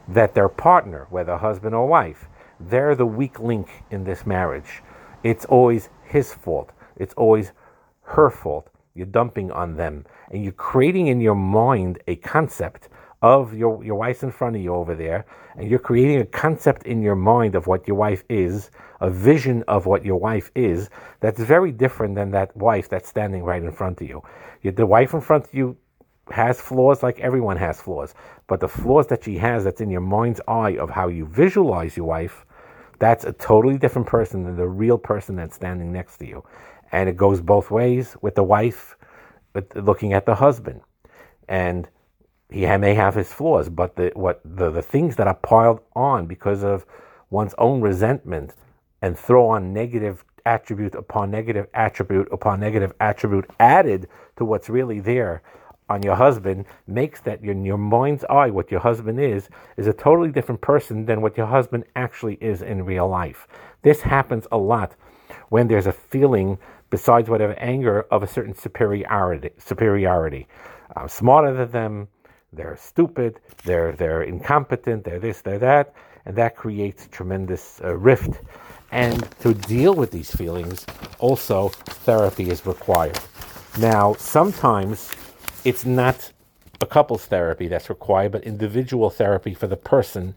that 0.07 0.33
their 0.33 0.49
partner, 0.49 1.07
whether 1.09 1.37
husband 1.37 1.75
or 1.75 1.87
wife, 1.87 2.27
they're 2.59 2.95
the 2.95 3.05
weak 3.05 3.39
link 3.39 3.83
in 3.91 4.03
this 4.03 4.25
marriage. 4.25 4.81
It's 5.23 5.45
always 5.45 5.89
his 6.03 6.33
fault. 6.33 6.71
It's 6.97 7.13
always 7.15 7.51
her 8.01 8.29
fault. 8.29 8.69
You're 8.93 9.05
dumping 9.05 9.51
on 9.51 9.75
them. 9.75 10.05
And 10.31 10.43
you're 10.43 10.51
creating 10.53 11.07
in 11.07 11.21
your 11.21 11.35
mind 11.35 11.99
a 12.07 12.15
concept 12.17 12.89
of 13.21 13.53
your, 13.53 13.83
your 13.83 13.95
wife's 13.95 14.23
in 14.23 14.31
front 14.31 14.55
of 14.55 14.61
you 14.61 14.73
over 14.73 14.95
there. 14.95 15.25
And 15.55 15.69
you're 15.69 15.79
creating 15.79 16.21
a 16.21 16.25
concept 16.25 16.85
in 16.85 17.01
your 17.01 17.15
mind 17.15 17.55
of 17.55 17.67
what 17.67 17.87
your 17.87 17.97
wife 17.97 18.23
is, 18.29 18.69
a 19.01 19.09
vision 19.09 19.63
of 19.67 19.85
what 19.85 20.05
your 20.05 20.19
wife 20.19 20.51
is, 20.55 20.89
that's 21.19 21.39
very 21.39 21.71
different 21.71 22.15
than 22.15 22.31
that 22.31 22.55
wife 22.55 22.89
that's 22.89 23.09
standing 23.09 23.43
right 23.43 23.63
in 23.63 23.71
front 23.71 24.01
of 24.01 24.07
you. 24.07 24.21
The 24.63 24.85
wife 24.85 25.13
in 25.13 25.21
front 25.21 25.45
of 25.45 25.53
you 25.53 25.77
has 26.31 26.59
flaws 26.59 27.03
like 27.03 27.19
everyone 27.19 27.57
has 27.57 27.81
flaws. 27.81 28.13
But 28.47 28.59
the 28.59 28.67
flaws 28.67 29.07
that 29.07 29.23
she 29.23 29.37
has 29.37 29.63
that's 29.63 29.81
in 29.81 29.89
your 29.89 30.01
mind's 30.01 30.41
eye 30.47 30.77
of 30.77 30.89
how 30.89 31.07
you 31.07 31.25
visualize 31.25 31.97
your 31.97 32.05
wife, 32.05 32.45
that's 32.99 33.25
a 33.25 33.31
totally 33.33 33.77
different 33.77 34.07
person 34.07 34.43
than 34.43 34.55
the 34.55 34.67
real 34.67 34.97
person 34.97 35.35
that's 35.35 35.55
standing 35.55 35.91
next 35.91 36.17
to 36.17 36.27
you. 36.27 36.43
And 36.91 37.09
it 37.09 37.17
goes 37.17 37.41
both 37.41 37.69
ways 37.71 38.15
with 38.21 38.35
the 38.35 38.43
wife 38.43 38.95
with 39.53 39.75
looking 39.75 40.13
at 40.13 40.25
the 40.25 40.35
husband. 40.35 40.81
And 41.47 41.87
he 42.49 42.65
may 42.77 42.93
have 42.93 43.15
his 43.15 43.31
flaws, 43.31 43.69
but 43.69 43.95
the 43.95 44.11
what 44.15 44.41
the, 44.45 44.69
the 44.69 44.81
things 44.81 45.15
that 45.17 45.27
are 45.27 45.33
piled 45.33 45.81
on 45.95 46.27
because 46.27 46.63
of 46.63 46.85
one's 47.29 47.53
own 47.57 47.81
resentment 47.81 48.53
and 49.01 49.17
throw 49.17 49.49
on 49.49 49.73
negative 49.73 50.23
attribute 50.45 50.95
upon 50.95 51.29
negative 51.29 51.67
attribute 51.73 52.27
upon 52.31 52.59
negative 52.59 52.93
attribute 53.01 53.45
added 53.59 54.07
to 54.37 54.45
what's 54.45 54.69
really 54.69 55.01
there 55.01 55.41
on 55.89 56.01
your 56.03 56.15
husband 56.15 56.65
makes 56.85 57.19
that 57.21 57.41
in 57.43 57.65
your 57.65 57.77
mind's 57.77 58.23
eye 58.29 58.49
what 58.49 58.71
your 58.71 58.79
husband 58.79 59.19
is 59.19 59.49
is 59.75 59.87
a 59.87 59.93
totally 59.93 60.31
different 60.31 60.61
person 60.61 61.05
than 61.05 61.21
what 61.21 61.37
your 61.37 61.45
husband 61.45 61.83
actually 61.95 62.35
is 62.35 62.61
in 62.61 62.85
real 62.85 63.07
life. 63.07 63.47
This 63.81 64.01
happens 64.01 64.47
a 64.51 64.57
lot 64.57 64.95
when 65.49 65.67
there's 65.67 65.87
a 65.87 65.91
feeling 65.91 66.57
besides 66.89 67.29
whatever 67.29 67.53
anger 67.59 68.05
of 68.11 68.23
a 68.23 68.27
certain 68.27 68.55
superiority. 68.55 69.51
Superiority. 69.57 70.47
I'm 70.95 71.09
smarter 71.09 71.53
than 71.53 71.71
them. 71.71 72.07
They're 72.53 72.77
stupid. 72.77 73.39
They're 73.65 73.91
they're 73.91 74.23
incompetent. 74.23 75.03
They're 75.03 75.19
this. 75.19 75.41
They're 75.41 75.59
that, 75.59 75.93
and 76.25 76.35
that 76.37 76.55
creates 76.55 77.07
tremendous 77.11 77.81
uh, 77.83 77.95
rift. 77.95 78.41
And 78.91 79.27
to 79.41 79.53
deal 79.53 79.93
with 79.93 80.11
these 80.11 80.31
feelings, 80.31 80.85
also 81.19 81.69
therapy 81.69 82.49
is 82.49 82.65
required. 82.65 83.19
Now, 83.77 84.13
sometimes 84.13 85.11
it's 85.65 85.85
not 85.85 86.31
a 86.79 86.85
couples 86.85 87.25
therapy 87.25 87.67
that's 87.67 87.89
required, 87.89 88.31
but 88.31 88.43
individual 88.43 89.09
therapy 89.09 89.53
for 89.53 89.67
the 89.67 89.75
person, 89.75 90.35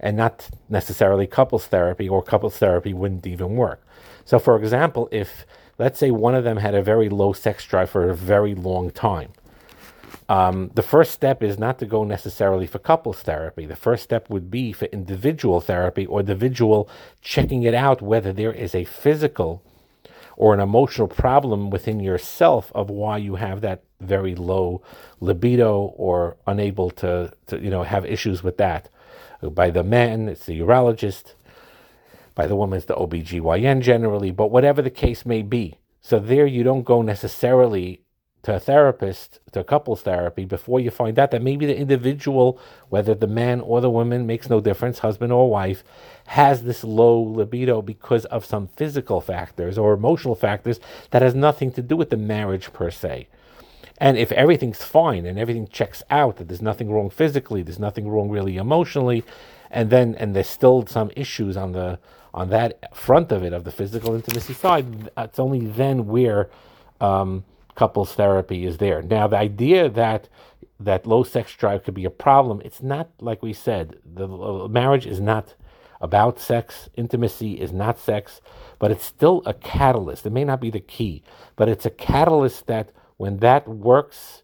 and 0.00 0.16
not 0.16 0.48
necessarily 0.70 1.26
couples 1.26 1.66
therapy, 1.66 2.08
or 2.08 2.22
couples 2.22 2.56
therapy 2.56 2.94
wouldn't 2.94 3.26
even 3.26 3.56
work. 3.56 3.84
So, 4.24 4.38
for 4.38 4.56
example, 4.56 5.08
if 5.12 5.44
let's 5.80 5.98
say 5.98 6.10
one 6.10 6.34
of 6.34 6.44
them 6.44 6.58
had 6.58 6.74
a 6.74 6.82
very 6.82 7.08
low 7.08 7.32
sex 7.32 7.64
drive 7.64 7.88
for 7.88 8.10
a 8.10 8.14
very 8.14 8.54
long 8.54 8.90
time, 8.90 9.32
um, 10.28 10.70
the 10.74 10.82
first 10.82 11.10
step 11.10 11.42
is 11.42 11.58
not 11.58 11.78
to 11.78 11.86
go 11.86 12.04
necessarily 12.04 12.66
for 12.66 12.78
couples 12.78 13.22
therapy. 13.22 13.64
The 13.64 13.74
first 13.74 14.04
step 14.04 14.28
would 14.28 14.50
be 14.50 14.72
for 14.72 14.84
individual 14.86 15.60
therapy 15.60 16.04
or 16.04 16.20
individual 16.20 16.88
checking 17.22 17.62
it 17.62 17.74
out 17.74 18.02
whether 18.02 18.32
there 18.32 18.52
is 18.52 18.74
a 18.74 18.84
physical 18.84 19.62
or 20.36 20.52
an 20.52 20.60
emotional 20.60 21.08
problem 21.08 21.70
within 21.70 21.98
yourself 21.98 22.70
of 22.74 22.90
why 22.90 23.16
you 23.16 23.36
have 23.36 23.62
that 23.62 23.82
very 24.00 24.34
low 24.34 24.82
libido 25.18 25.94
or 25.96 26.36
unable 26.46 26.90
to, 26.90 27.32
to 27.46 27.58
you 27.58 27.70
know 27.70 27.84
have 27.84 28.04
issues 28.04 28.42
with 28.42 28.58
that. 28.58 28.90
By 29.42 29.70
the 29.70 29.82
man, 29.82 30.28
it's 30.28 30.44
the 30.44 30.60
urologist. 30.60 31.32
By 32.34 32.46
the 32.46 32.56
woman's 32.56 32.86
the 32.86 32.94
OBGYN 32.94 33.80
generally, 33.80 34.30
but 34.30 34.50
whatever 34.50 34.82
the 34.82 34.90
case 34.90 35.26
may 35.26 35.42
be. 35.42 35.78
So 36.00 36.18
there 36.18 36.46
you 36.46 36.62
don't 36.62 36.84
go 36.84 37.02
necessarily 37.02 38.02
to 38.42 38.56
a 38.56 38.60
therapist, 38.60 39.38
to 39.52 39.60
a 39.60 39.64
couples 39.64 40.02
therapy, 40.02 40.46
before 40.46 40.80
you 40.80 40.90
find 40.90 41.18
out 41.18 41.30
that 41.30 41.42
maybe 41.42 41.66
the 41.66 41.76
individual, 41.76 42.58
whether 42.88 43.14
the 43.14 43.26
man 43.26 43.60
or 43.60 43.80
the 43.82 43.90
woman, 43.90 44.26
makes 44.26 44.48
no 44.48 44.60
difference, 44.60 45.00
husband 45.00 45.32
or 45.32 45.50
wife, 45.50 45.84
has 46.28 46.62
this 46.62 46.82
low 46.82 47.20
libido 47.20 47.82
because 47.82 48.24
of 48.26 48.46
some 48.46 48.68
physical 48.68 49.20
factors 49.20 49.76
or 49.76 49.92
emotional 49.92 50.34
factors 50.34 50.80
that 51.10 51.20
has 51.20 51.34
nothing 51.34 51.70
to 51.72 51.82
do 51.82 51.96
with 51.96 52.08
the 52.08 52.16
marriage 52.16 52.72
per 52.72 52.90
se. 52.90 53.28
And 53.98 54.16
if 54.16 54.32
everything's 54.32 54.82
fine 54.82 55.26
and 55.26 55.38
everything 55.38 55.68
checks 55.68 56.02
out, 56.08 56.36
that 56.36 56.48
there's 56.48 56.62
nothing 56.62 56.90
wrong 56.90 57.10
physically, 57.10 57.62
there's 57.62 57.78
nothing 57.78 58.08
wrong 58.08 58.30
really 58.30 58.56
emotionally, 58.56 59.22
and 59.70 59.90
then 59.90 60.14
and 60.14 60.34
there's 60.34 60.48
still 60.48 60.86
some 60.86 61.10
issues 61.14 61.58
on 61.58 61.72
the 61.72 61.98
on 62.32 62.50
that 62.50 62.94
front 62.94 63.32
of 63.32 63.42
it 63.42 63.52
of 63.52 63.64
the 63.64 63.72
physical 63.72 64.14
intimacy 64.14 64.54
side, 64.54 65.10
it's 65.16 65.38
only 65.38 65.66
then 65.66 66.06
where 66.06 66.50
um, 67.00 67.44
couples 67.74 68.14
therapy 68.14 68.66
is 68.66 68.78
there. 68.78 69.02
Now, 69.02 69.26
the 69.26 69.36
idea 69.36 69.88
that 69.88 70.28
that 70.78 71.06
low 71.06 71.22
sex 71.22 71.54
drive 71.54 71.84
could 71.84 71.94
be 71.94 72.04
a 72.04 72.10
problem, 72.10 72.62
it's 72.64 72.82
not 72.82 73.10
like 73.20 73.42
we 73.42 73.52
said. 73.52 73.98
The 74.04 74.28
uh, 74.28 74.68
marriage 74.68 75.06
is 75.06 75.20
not 75.20 75.54
about 76.00 76.40
sex. 76.40 76.88
Intimacy 76.94 77.60
is 77.60 77.72
not 77.72 77.98
sex, 77.98 78.40
but 78.78 78.90
it's 78.90 79.04
still 79.04 79.42
a 79.44 79.52
catalyst. 79.52 80.24
It 80.24 80.32
may 80.32 80.44
not 80.44 80.60
be 80.60 80.70
the 80.70 80.80
key, 80.80 81.22
but 81.56 81.68
it's 81.68 81.84
a 81.84 81.90
catalyst 81.90 82.66
that 82.66 82.92
when 83.18 83.38
that 83.38 83.68
works, 83.68 84.42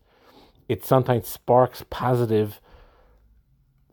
it 0.69 0.85
sometimes 0.85 1.27
sparks 1.29 1.83
positive 1.89 2.61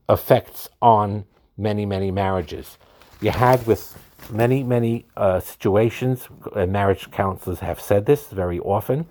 effects 0.10 0.68
on 0.82 1.26
many, 1.58 1.86
many 1.86 2.12
marriages. 2.12 2.78
You 3.22 3.32
had 3.32 3.66
with 3.66 3.98
many, 4.30 4.64
many 4.64 5.06
uh, 5.16 5.40
situations, 5.40 6.28
marriage 6.56 7.12
counselors 7.12 7.60
have 7.60 7.80
said 7.80 8.06
this 8.06 8.28
very 8.28 8.60
often, 8.60 9.06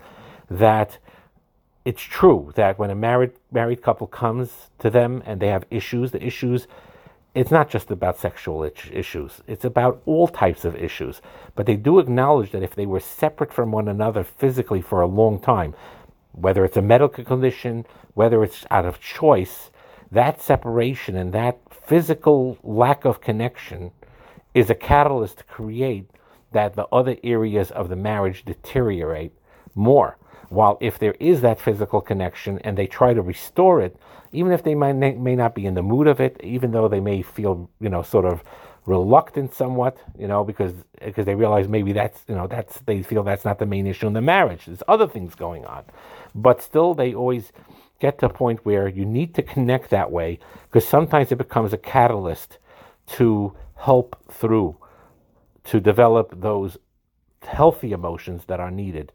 that 0.51 0.99
it's 1.85 2.03
true 2.03 2.53
that 2.55 2.79
when 2.79 2.91
a 2.91 2.95
married 2.95 3.33
married 3.51 3.83
couple 3.83 4.07
comes 4.07 4.71
to 4.79 4.91
them 4.91 5.23
and 5.27 5.41
they 5.41 5.49
have 5.49 5.65
issues, 5.71 6.13
the 6.13 6.25
issues 6.25 6.67
it's 7.35 7.51
not 7.51 7.71
just 7.71 7.91
about 7.91 8.19
sexual 8.19 8.63
issues. 8.63 9.41
It's 9.47 9.65
about 9.65 10.03
all 10.05 10.29
types 10.29 10.65
of 10.67 10.77
issues. 10.77 11.23
But 11.55 11.65
they 11.65 11.77
do 11.77 11.99
acknowledge 11.99 12.51
that 12.51 12.63
if 12.63 12.75
they 12.75 12.85
were 12.85 13.01
separate 13.01 13.53
from 13.53 13.73
one 13.73 13.89
another 13.89 14.23
physically 14.23 14.83
for 14.83 15.01
a 15.01 15.07
long 15.07 15.41
time, 15.41 15.75
whether 16.33 16.65
it's 16.65 16.77
a 16.77 16.83
medical 16.83 17.25
condition, 17.25 17.87
whether 18.15 18.45
it's 18.45 18.67
out 18.71 18.85
of 18.85 19.01
choice, 19.01 19.71
that 20.12 20.40
separation 20.40 21.16
and 21.16 21.33
that 21.33 21.59
physical 21.71 22.59
lack 22.62 23.04
of 23.04 23.21
connection 23.21 23.90
is 24.54 24.69
a 24.69 24.75
catalyst 24.75 25.38
to 25.38 25.45
create 25.45 26.11
that 26.52 26.76
the 26.76 26.87
other 26.92 27.16
areas 27.25 27.71
of 27.71 27.88
the 27.88 27.97
marriage 27.97 28.45
deteriorate 28.45 29.33
more. 29.75 30.19
While 30.50 30.76
if 30.83 30.99
there 30.99 31.14
is 31.19 31.40
that 31.40 31.59
physical 31.59 32.02
connection 32.02 32.59
and 32.59 32.76
they 32.76 32.87
try 32.87 33.14
to 33.14 33.23
restore 33.23 33.81
it, 33.81 33.97
even 34.33 34.52
if 34.52 34.62
they 34.62 34.75
might, 34.75 34.92
may 34.92 35.35
not 35.35 35.54
be 35.54 35.64
in 35.64 35.75
the 35.75 35.83
mood 35.83 36.07
of 36.07 36.21
it, 36.21 36.38
even 36.45 36.73
though 36.73 36.88
they 36.88 37.00
may 37.00 37.23
feel, 37.23 37.71
you 37.81 37.88
know, 37.88 38.02
sort 38.02 38.26
of 38.26 38.42
reluctant 38.85 39.54
somewhat, 39.54 39.97
you 40.19 40.28
know, 40.28 40.45
because 40.45 40.75
because 41.02 41.25
they 41.25 41.35
realize 41.35 41.69
maybe 41.69 41.92
that's, 41.92 42.23
you 42.28 42.35
know, 42.35 42.47
that's 42.47 42.81
they 42.81 43.02
feel 43.02 43.23
that's 43.23 43.47
not 43.47 43.59
the 43.59 43.66
main 43.66 43.87
issue 43.87 44.07
in 44.07 44.12
the 44.12 44.21
marriage. 44.21 44.66
There's 44.66 44.83
other 44.88 45.07
things 45.07 45.35
going 45.35 45.64
on, 45.64 45.85
but 46.35 46.61
still 46.61 46.92
they 46.92 47.14
always 47.14 47.52
get 48.03 48.19
to 48.19 48.27
a 48.27 48.35
point 48.43 48.59
where 48.69 48.87
you 48.89 49.05
need 49.05 49.31
to 49.35 49.43
connect 49.55 49.87
that 49.91 50.11
way 50.11 50.39
because 50.65 50.87
sometimes 50.87 51.33
it 51.33 51.39
becomes 51.39 51.73
a 51.73 51.79
catalyst 51.79 52.59
to 53.07 53.57
help 53.77 54.09
through 54.41 54.77
to 55.65 55.81
develop 55.81 56.27
those 56.49 56.77
healthy 57.59 57.93
emotions 57.93 58.45
that 58.47 58.61
are 58.61 58.71
needed 58.71 59.13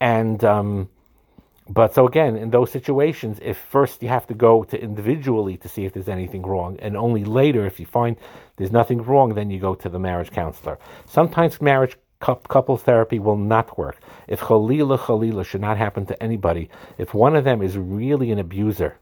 and 0.00 0.44
um, 0.44 0.88
but 1.70 1.94
so 1.94 2.04
again, 2.04 2.36
in 2.36 2.50
those 2.50 2.72
situations, 2.72 3.38
if 3.40 3.56
first 3.56 4.02
you 4.02 4.08
have 4.08 4.26
to 4.26 4.34
go 4.34 4.64
to 4.64 4.82
individually 4.82 5.56
to 5.58 5.68
see 5.68 5.84
if 5.84 5.92
there's 5.92 6.08
anything 6.08 6.42
wrong, 6.42 6.76
and 6.80 6.96
only 6.96 7.24
later, 7.24 7.64
if 7.64 7.78
you 7.78 7.86
find 7.86 8.16
there's 8.56 8.72
nothing 8.72 9.00
wrong, 9.02 9.34
then 9.34 9.50
you 9.50 9.60
go 9.60 9.76
to 9.76 9.88
the 9.88 9.98
marriage 9.98 10.32
counselor. 10.32 10.78
Sometimes 11.06 11.60
marriage 11.60 11.96
couples 12.20 12.82
therapy 12.82 13.18
will 13.18 13.36
not 13.36 13.78
work. 13.78 13.98
If 14.28 14.40
chalila 14.40 14.98
chalila 14.98 15.44
should 15.44 15.60
not 15.60 15.78
happen 15.78 16.06
to 16.06 16.22
anybody, 16.22 16.68
if 16.98 17.14
one 17.14 17.34
of 17.34 17.44
them 17.44 17.62
is 17.62 17.76
really 17.78 18.30
an 18.30 18.38
abuser, 18.38 18.98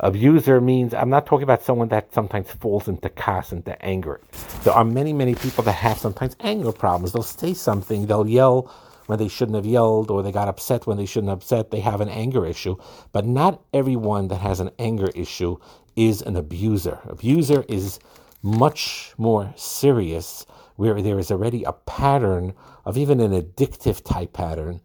abuser 0.00 0.60
means 0.60 0.92
I'm 0.94 1.10
not 1.10 1.26
talking 1.26 1.44
about 1.44 1.62
someone 1.62 1.88
that 1.88 2.12
sometimes 2.12 2.50
falls 2.50 2.88
into 2.88 3.08
cas, 3.08 3.52
into 3.52 3.80
anger. 3.84 4.20
There 4.64 4.74
are 4.74 4.84
many, 4.84 5.12
many 5.12 5.34
people 5.34 5.64
that 5.64 5.72
have 5.72 5.98
sometimes 5.98 6.36
anger 6.40 6.72
problems. 6.72 7.12
They'll 7.12 7.22
say 7.22 7.54
something, 7.54 8.06
they'll 8.06 8.28
yell 8.28 8.70
when 9.06 9.18
they 9.18 9.28
shouldn't 9.28 9.56
have 9.56 9.66
yelled, 9.66 10.10
or 10.10 10.22
they 10.22 10.32
got 10.32 10.48
upset 10.48 10.86
when 10.86 10.96
they 10.96 11.06
shouldn't 11.06 11.28
have 11.28 11.38
upset. 11.38 11.70
They 11.70 11.80
have 11.80 12.00
an 12.00 12.08
anger 12.08 12.46
issue. 12.46 12.76
But 13.12 13.26
not 13.26 13.62
everyone 13.72 14.28
that 14.28 14.40
has 14.40 14.60
an 14.60 14.70
anger 14.78 15.10
issue 15.14 15.58
is 15.94 16.22
an 16.22 16.36
abuser. 16.36 16.98
Abuser 17.04 17.64
is 17.68 18.00
much 18.42 19.12
more 19.16 19.52
serious 19.56 20.46
where 20.76 21.00
there 21.02 21.18
is 21.18 21.30
already 21.30 21.64
a 21.64 21.72
pattern 21.72 22.54
of 22.84 22.98
even 22.98 23.20
an 23.20 23.32
addictive 23.32 24.02
type 24.04 24.32
pattern 24.32 24.80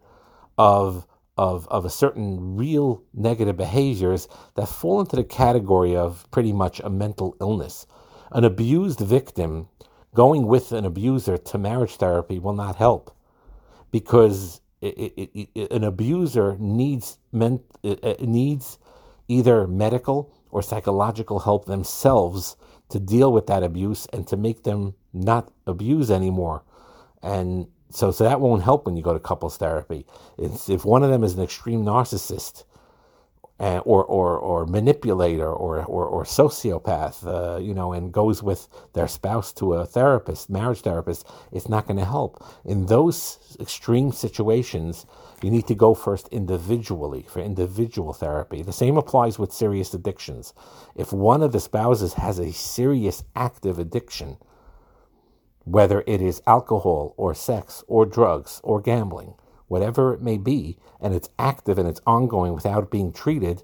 of 0.58 1.06
of, 1.38 1.66
of 1.68 1.86
a 1.86 1.90
certain 1.90 2.56
real 2.56 3.02
negative 3.14 3.56
behaviors 3.56 4.28
that 4.56 4.68
fall 4.68 5.00
into 5.00 5.16
the 5.16 5.24
category 5.24 5.96
of 5.96 6.30
pretty 6.30 6.52
much 6.52 6.80
a 6.80 6.90
mental 6.90 7.34
illness. 7.40 7.86
An 8.32 8.44
abused 8.44 9.00
victim 9.00 9.68
going 10.14 10.46
with 10.46 10.72
an 10.72 10.84
abuser 10.84 11.38
to 11.38 11.56
marriage 11.56 11.96
therapy 11.96 12.38
will 12.38 12.52
not 12.52 12.76
help 12.76 13.16
because 13.90 14.60
it, 14.82 14.88
it, 15.16 15.48
it, 15.54 15.72
an 15.72 15.84
abuser 15.84 16.56
needs 16.58 17.18
needs 18.20 18.78
either 19.28 19.66
medical 19.66 20.34
or 20.50 20.62
psychological 20.62 21.38
help 21.38 21.66
themselves 21.66 22.56
to 22.90 22.98
deal 22.98 23.32
with 23.32 23.46
that 23.46 23.62
abuse 23.62 24.06
and 24.12 24.26
to 24.26 24.36
make 24.36 24.64
them 24.64 24.94
not 25.12 25.52
abuse 25.66 26.10
anymore. 26.10 26.62
And 27.22 27.66
so, 27.90 28.10
so 28.10 28.24
that 28.24 28.40
won't 28.40 28.62
help 28.62 28.86
when 28.86 28.96
you 28.96 29.02
go 29.02 29.12
to 29.12 29.20
couples 29.20 29.56
therapy. 29.56 30.06
It's, 30.38 30.68
if 30.68 30.84
one 30.84 31.02
of 31.02 31.10
them 31.10 31.24
is 31.24 31.34
an 31.34 31.42
extreme 31.42 31.84
narcissist, 31.84 32.64
or, 33.60 34.04
or, 34.04 34.38
or 34.38 34.64
manipulator 34.66 35.46
or, 35.46 35.84
or, 35.84 36.06
or 36.06 36.24
sociopath, 36.24 37.26
uh, 37.26 37.58
you 37.58 37.74
know, 37.74 37.92
and 37.92 38.10
goes 38.10 38.42
with 38.42 38.68
their 38.94 39.06
spouse 39.06 39.52
to 39.52 39.74
a 39.74 39.84
therapist, 39.84 40.48
marriage 40.48 40.80
therapist, 40.80 41.26
it's 41.52 41.68
not 41.68 41.86
going 41.86 41.98
to 41.98 42.04
help. 42.06 42.42
In 42.64 42.86
those 42.86 43.56
extreme 43.60 44.12
situations, 44.12 45.04
you 45.42 45.50
need 45.50 45.66
to 45.66 45.74
go 45.74 45.94
first 45.94 46.28
individually 46.28 47.26
for 47.28 47.40
individual 47.40 48.14
therapy. 48.14 48.62
The 48.62 48.72
same 48.72 48.96
applies 48.96 49.38
with 49.38 49.52
serious 49.52 49.92
addictions. 49.92 50.54
If 50.96 51.12
one 51.12 51.42
of 51.42 51.52
the 51.52 51.60
spouses 51.60 52.14
has 52.14 52.38
a 52.38 52.52
serious 52.52 53.24
active 53.36 53.78
addiction, 53.78 54.38
whether 55.70 56.02
it 56.06 56.20
is 56.20 56.42
alcohol 56.46 57.14
or 57.16 57.34
sex 57.34 57.84
or 57.86 58.04
drugs 58.04 58.60
or 58.64 58.80
gambling, 58.80 59.34
whatever 59.68 60.12
it 60.12 60.20
may 60.20 60.36
be, 60.36 60.76
and 61.00 61.14
it's 61.14 61.30
active 61.38 61.78
and 61.78 61.88
it's 61.88 62.00
ongoing 62.06 62.54
without 62.54 62.90
being 62.90 63.12
treated, 63.12 63.62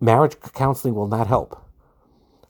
marriage 0.00 0.36
counseling 0.54 0.94
will 0.94 1.08
not 1.08 1.26
help. 1.26 1.58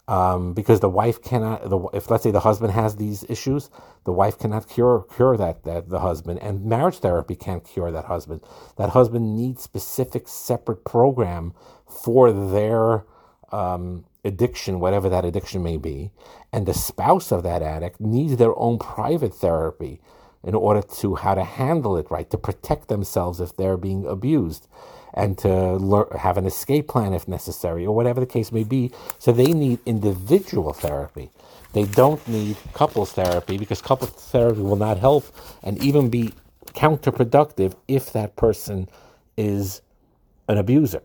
Um, 0.08 0.52
because 0.52 0.80
the 0.80 0.90
wife 0.90 1.22
cannot, 1.22 1.70
the, 1.70 1.78
if 1.94 2.10
let's 2.10 2.24
say 2.24 2.32
the 2.32 2.40
husband 2.40 2.72
has 2.72 2.96
these 2.96 3.24
issues, 3.30 3.70
the 4.04 4.12
wife 4.12 4.38
cannot 4.38 4.68
cure 4.68 5.06
cure 5.16 5.36
that, 5.36 5.62
that 5.64 5.88
the 5.88 6.00
husband, 6.00 6.40
and 6.40 6.64
marriage 6.66 6.98
therapy 6.98 7.36
can't 7.36 7.64
cure 7.64 7.90
that 7.92 8.06
husband. 8.06 8.42
That 8.76 8.90
husband 8.90 9.36
needs 9.36 9.62
specific 9.62 10.28
separate 10.28 10.84
program 10.84 11.54
for 11.86 12.32
their 12.32 13.06
um, 13.52 14.04
addiction, 14.24 14.80
whatever 14.80 15.08
that 15.08 15.24
addiction 15.24 15.62
may 15.62 15.76
be, 15.76 16.10
and 16.52 16.66
the 16.66 16.74
spouse 16.74 17.32
of 17.32 17.42
that 17.42 17.62
addict 17.62 18.00
needs 18.00 18.36
their 18.36 18.56
own 18.58 18.78
private 18.78 19.34
therapy 19.34 20.00
in 20.44 20.54
order 20.54 20.82
to 20.82 21.14
how 21.16 21.34
to 21.34 21.44
handle 21.44 21.96
it 21.96 22.10
right, 22.10 22.30
to 22.30 22.38
protect 22.38 22.88
themselves 22.88 23.40
if 23.40 23.56
they're 23.56 23.76
being 23.76 24.04
abused, 24.06 24.66
and 25.14 25.38
to 25.38 25.74
learn, 25.74 26.06
have 26.18 26.36
an 26.36 26.46
escape 26.46 26.88
plan 26.88 27.12
if 27.12 27.28
necessary, 27.28 27.86
or 27.86 27.94
whatever 27.94 28.20
the 28.20 28.26
case 28.26 28.50
may 28.50 28.64
be. 28.64 28.90
So 29.18 29.32
they 29.32 29.52
need 29.52 29.78
individual 29.86 30.72
therapy. 30.72 31.30
They 31.72 31.84
don't 31.84 32.26
need 32.28 32.56
couples 32.74 33.12
therapy 33.12 33.56
because 33.56 33.80
couples 33.82 34.10
therapy 34.10 34.60
will 34.60 34.76
not 34.76 34.98
help 34.98 35.24
and 35.62 35.82
even 35.82 36.10
be 36.10 36.34
counterproductive 36.74 37.74
if 37.88 38.12
that 38.12 38.36
person 38.36 38.88
is 39.36 39.80
an 40.48 40.58
abuser. 40.58 41.02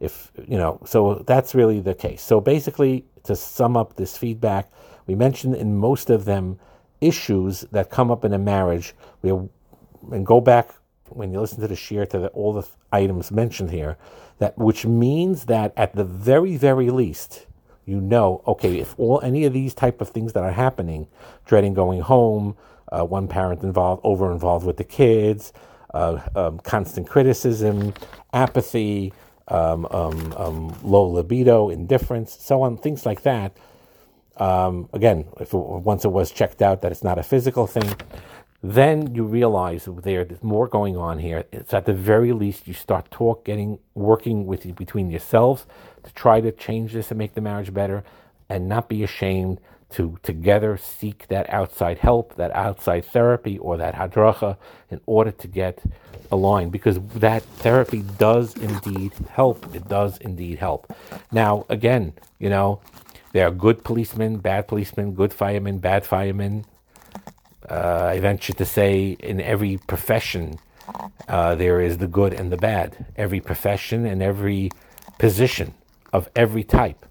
If 0.00 0.32
you 0.46 0.58
know, 0.58 0.80
so 0.84 1.24
that's 1.26 1.54
really 1.54 1.80
the 1.80 1.94
case. 1.94 2.22
So 2.22 2.40
basically, 2.40 3.04
to 3.24 3.34
sum 3.36 3.76
up 3.76 3.96
this 3.96 4.16
feedback, 4.16 4.70
we 5.06 5.14
mentioned 5.14 5.54
in 5.56 5.76
most 5.76 6.10
of 6.10 6.24
them 6.24 6.58
issues 7.00 7.62
that 7.72 7.90
come 7.90 8.10
up 8.10 8.24
in 8.24 8.32
a 8.32 8.38
marriage. 8.38 8.94
We 9.22 9.30
and 10.12 10.24
go 10.24 10.40
back 10.40 10.70
when 11.08 11.32
you 11.32 11.40
listen 11.40 11.60
to 11.60 11.68
the 11.68 11.76
share 11.76 12.06
to 12.06 12.18
the, 12.18 12.28
all 12.28 12.52
the 12.52 12.66
items 12.92 13.30
mentioned 13.30 13.70
here, 13.70 13.96
that 14.38 14.56
which 14.58 14.84
means 14.84 15.46
that 15.46 15.72
at 15.76 15.94
the 15.94 16.04
very 16.04 16.56
very 16.56 16.90
least, 16.90 17.46
you 17.84 18.00
know, 18.00 18.42
okay, 18.46 18.78
if 18.78 18.94
all 18.98 19.20
any 19.22 19.44
of 19.44 19.52
these 19.52 19.74
type 19.74 20.00
of 20.00 20.10
things 20.10 20.32
that 20.34 20.42
are 20.42 20.52
happening, 20.52 21.06
dreading 21.44 21.74
going 21.74 22.00
home, 22.00 22.56
uh, 22.92 23.04
one 23.04 23.28
parent 23.28 23.62
involved 23.62 24.00
over 24.04 24.30
involved 24.32 24.66
with 24.66 24.76
the 24.76 24.84
kids, 24.84 25.52
uh, 25.94 26.20
um, 26.34 26.58
constant 26.60 27.08
criticism, 27.08 27.94
apathy, 28.32 29.12
um, 29.48 29.86
um, 29.90 30.32
um 30.36 30.76
low 30.82 31.06
libido, 31.06 31.70
indifference, 31.70 32.36
so 32.40 32.62
on, 32.62 32.76
things 32.78 33.06
like 33.06 33.22
that 33.22 33.56
um, 34.36 34.88
again, 34.92 35.26
if 35.40 35.54
it, 35.54 35.56
once 35.56 36.04
it 36.04 36.12
was 36.12 36.30
checked 36.30 36.60
out 36.60 36.82
that 36.82 36.92
it's 36.92 37.04
not 37.04 37.18
a 37.18 37.22
physical 37.22 37.66
thing, 37.66 37.94
then 38.62 39.14
you 39.14 39.24
realize 39.24 39.88
there's 40.02 40.42
more 40.42 40.68
going 40.68 40.96
on 40.96 41.18
here. 41.18 41.44
It's 41.52 41.72
at 41.72 41.86
the 41.86 41.92
very 41.92 42.32
least 42.32 42.66
you 42.66 42.74
start 42.74 43.10
talk, 43.10 43.44
getting 43.44 43.78
working 43.94 44.46
with 44.46 44.74
between 44.76 45.10
yourselves 45.10 45.66
to 46.02 46.12
try 46.12 46.40
to 46.40 46.52
change 46.52 46.92
this 46.92 47.10
and 47.10 47.18
make 47.18 47.34
the 47.34 47.40
marriage 47.40 47.72
better, 47.72 48.04
and 48.48 48.68
not 48.68 48.88
be 48.88 49.02
ashamed 49.02 49.60
to 49.90 50.18
together 50.22 50.76
seek 50.76 51.28
that 51.28 51.48
outside 51.50 51.98
help, 51.98 52.34
that 52.36 52.50
outside 52.54 53.04
therapy, 53.04 53.58
or 53.58 53.76
that 53.76 53.94
hadracha 53.94 54.56
in 54.90 55.00
order 55.06 55.30
to 55.30 55.48
get 55.48 55.82
aligned 56.30 56.72
because 56.72 56.98
that 57.14 57.42
therapy 57.42 58.02
does 58.18 58.54
indeed 58.56 59.12
help. 59.30 59.74
It 59.74 59.88
does 59.88 60.18
indeed 60.18 60.58
help. 60.58 60.92
Now, 61.30 61.66
again, 61.68 62.14
you 62.38 62.50
know, 62.50 62.80
there 63.32 63.46
are 63.46 63.50
good 63.50 63.84
policemen, 63.84 64.38
bad 64.38 64.66
policemen, 64.66 65.12
good 65.12 65.32
firemen, 65.32 65.78
bad 65.78 66.04
firemen. 66.04 66.64
Uh, 67.68 68.12
I 68.14 68.20
venture 68.20 68.52
to 68.54 68.64
say 68.64 69.16
in 69.20 69.40
every 69.40 69.78
profession, 69.78 70.58
uh, 71.28 71.54
there 71.54 71.80
is 71.80 71.98
the 71.98 72.06
good 72.06 72.32
and 72.32 72.50
the 72.50 72.56
bad. 72.56 73.06
Every 73.16 73.40
profession 73.40 74.06
and 74.06 74.22
every 74.22 74.70
position 75.18 75.74
of 76.12 76.28
every 76.36 76.64
type. 76.64 77.04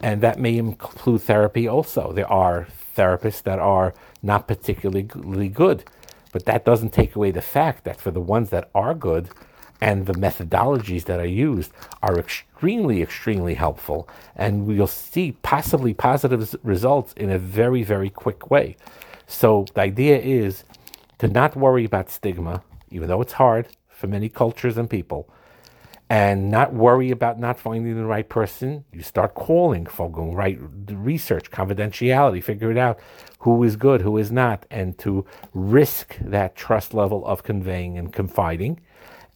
And 0.00 0.20
that 0.20 0.38
may 0.38 0.58
include 0.58 1.22
therapy 1.22 1.66
also. 1.66 2.12
There 2.12 2.30
are 2.30 2.66
therapists 2.96 3.42
that 3.44 3.58
are 3.58 3.94
not 4.22 4.46
particularly 4.46 5.48
good, 5.48 5.84
but 6.32 6.44
that 6.44 6.64
doesn't 6.64 6.92
take 6.92 7.16
away 7.16 7.30
the 7.30 7.42
fact 7.42 7.84
that 7.84 8.00
for 8.00 8.10
the 8.10 8.20
ones 8.20 8.50
that 8.50 8.68
are 8.74 8.94
good, 8.94 9.30
and 9.80 10.06
the 10.06 10.14
methodologies 10.14 11.04
that 11.04 11.20
are 11.20 11.26
used 11.26 11.70
are 12.02 12.18
extremely, 12.18 13.02
extremely 13.02 13.54
helpful. 13.54 14.08
And 14.34 14.66
we'll 14.66 14.86
see 14.86 15.32
possibly 15.42 15.92
positive 15.92 16.56
results 16.62 17.12
in 17.12 17.30
a 17.30 17.38
very, 17.38 17.82
very 17.82 18.08
quick 18.08 18.50
way. 18.50 18.76
So 19.26 19.66
the 19.74 19.82
idea 19.82 20.18
is 20.18 20.64
to 21.18 21.28
not 21.28 21.56
worry 21.56 21.84
about 21.84 22.10
stigma, 22.10 22.62
even 22.90 23.08
though 23.08 23.20
it's 23.20 23.34
hard 23.34 23.68
for 23.88 24.06
many 24.06 24.28
cultures 24.28 24.78
and 24.78 24.88
people, 24.88 25.28
and 26.08 26.50
not 26.50 26.72
worry 26.72 27.10
about 27.10 27.38
not 27.38 27.58
finding 27.58 27.96
the 27.96 28.06
right 28.06 28.28
person. 28.28 28.84
You 28.92 29.02
start 29.02 29.34
calling, 29.34 29.84
going 29.84 30.34
right 30.34 30.58
research, 30.88 31.50
confidentiality, 31.50 32.42
figure 32.42 32.70
it 32.70 32.78
out 32.78 33.00
who 33.40 33.62
is 33.64 33.76
good, 33.76 34.02
who 34.02 34.16
is 34.16 34.30
not, 34.30 34.66
and 34.70 34.96
to 34.98 35.24
risk 35.52 36.16
that 36.20 36.56
trust 36.56 36.94
level 36.94 37.26
of 37.26 37.42
conveying 37.42 37.98
and 37.98 38.12
confiding 38.12 38.80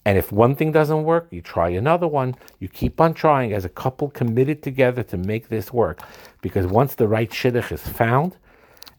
and 0.05 0.17
if 0.17 0.33
one 0.33 0.57
thing 0.57 0.73
doesn't 0.73 1.05
work, 1.05 1.29
you 1.31 1.43
try 1.43 1.69
another 1.71 2.09
one. 2.09 2.35
You 2.59 2.69
keep 2.69 3.01
on 3.01 3.13
trying 3.13 3.53
as 3.53 3.65
a 3.65 3.69
couple 3.69 4.09
committed 4.09 4.63
together 4.63 5.03
to 5.05 5.17
make 5.19 5.49
this 5.49 5.73
work. 5.73 6.03
Because 6.41 6.67
once 6.67 6.95
the 6.95 7.09
right 7.09 7.31
shidduch 7.31 7.71
is 7.71 7.87
found 7.87 8.37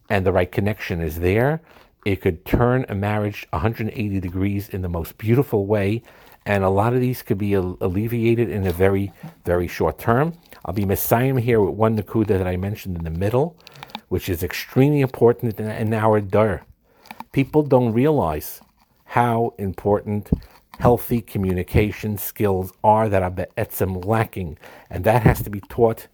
and 0.10 0.26
the 0.26 0.32
right 0.32 0.52
connection 0.52 1.02
is 1.02 1.20
there, 1.20 1.62
it 2.06 2.22
could 2.22 2.46
turn 2.46 2.86
a 2.88 2.96
marriage 2.96 3.48
180 3.50 4.20
degrees 4.20 4.70
in 4.70 4.82
the 4.82 4.90
most 4.90 5.18
beautiful 5.18 5.66
way. 5.66 6.04
And 6.46 6.64
a 6.64 6.70
lot 6.70 6.94
of 6.94 7.02
these 7.02 7.22
could 7.22 7.38
be 7.38 7.54
alleviated 7.54 8.50
in 8.50 8.66
a 8.66 8.72
very, 8.72 9.14
very 9.46 9.68
short 9.68 10.00
term. 10.00 10.34
I'll 10.66 10.74
be 10.74 10.86
messiahing 10.86 11.38
here 11.38 11.62
with 11.62 11.76
one 11.76 11.98
nakuda 11.98 12.38
that 12.38 12.48
I 12.48 12.58
mentioned 12.58 12.98
in 12.98 13.04
the 13.04 13.12
middle, 13.12 13.56
which 14.10 14.28
is 14.28 14.44
extremely 14.44 15.02
important 15.02 15.60
in 15.60 15.94
our 15.94 16.20
dar. 16.20 16.64
People 17.32 17.64
don't 17.64 17.94
realize 17.94 18.62
how 19.06 19.54
important 19.58 20.32
healthy 20.80 21.22
communication 21.22 22.18
skills 22.18 22.74
are 22.84 23.08
that 23.08 23.22
are 23.22 23.30
be'etzem 23.30 24.04
lacking. 24.04 24.58
And 24.90 25.04
that 25.04 25.22
has 25.22 25.44
to 25.44 25.50
be 25.50 25.62
taught 25.62 26.08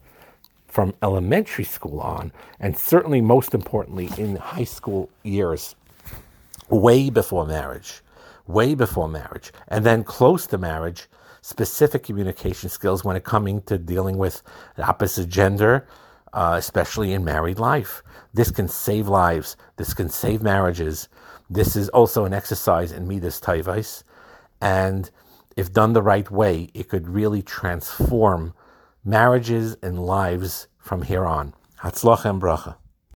from 0.67 0.93
elementary 1.01 1.63
school 1.63 1.99
on, 2.01 2.31
and 2.59 2.77
certainly 2.77 3.21
most 3.21 3.53
importantly 3.53 4.09
in 4.17 4.35
high 4.35 4.65
school 4.65 5.09
years, 5.23 5.75
way 6.69 7.09
before 7.09 7.47
marriage, 7.47 8.01
way 8.47 8.75
before 8.75 9.07
marriage, 9.07 9.51
and 9.67 9.85
then 9.85 10.03
close 10.03 10.47
to 10.47 10.57
marriage, 10.57 11.07
specific 11.41 12.03
communication 12.03 12.69
skills 12.69 13.03
when 13.03 13.15
it 13.15 13.23
coming 13.23 13.61
to 13.63 13.77
dealing 13.77 14.17
with 14.17 14.41
the 14.75 14.83
opposite 14.83 15.29
gender, 15.29 15.87
uh, 16.33 16.55
especially 16.57 17.13
in 17.13 17.23
married 17.23 17.59
life. 17.59 18.03
This 18.33 18.51
can 18.51 18.67
save 18.67 19.07
lives. 19.07 19.55
This 19.77 19.93
can 19.93 20.09
save 20.09 20.41
marriages. 20.41 21.07
This 21.49 21.75
is 21.75 21.89
also 21.89 22.25
an 22.25 22.33
exercise 22.33 22.91
in 22.91 23.07
Midas 23.07 23.39
Taivais. 23.39 24.03
And 24.61 25.09
if 25.55 25.71
done 25.71 25.93
the 25.93 26.01
right 26.01 26.29
way, 26.29 26.69
it 26.73 26.89
could 26.89 27.07
really 27.07 27.41
transform 27.41 28.53
marriages 29.03 29.77
and 29.81 30.05
lives 30.05 30.67
from 30.77 31.03
here 31.03 31.25
on. 31.25 31.53
Hatzlach 31.81 32.23
bracha. 32.39 32.75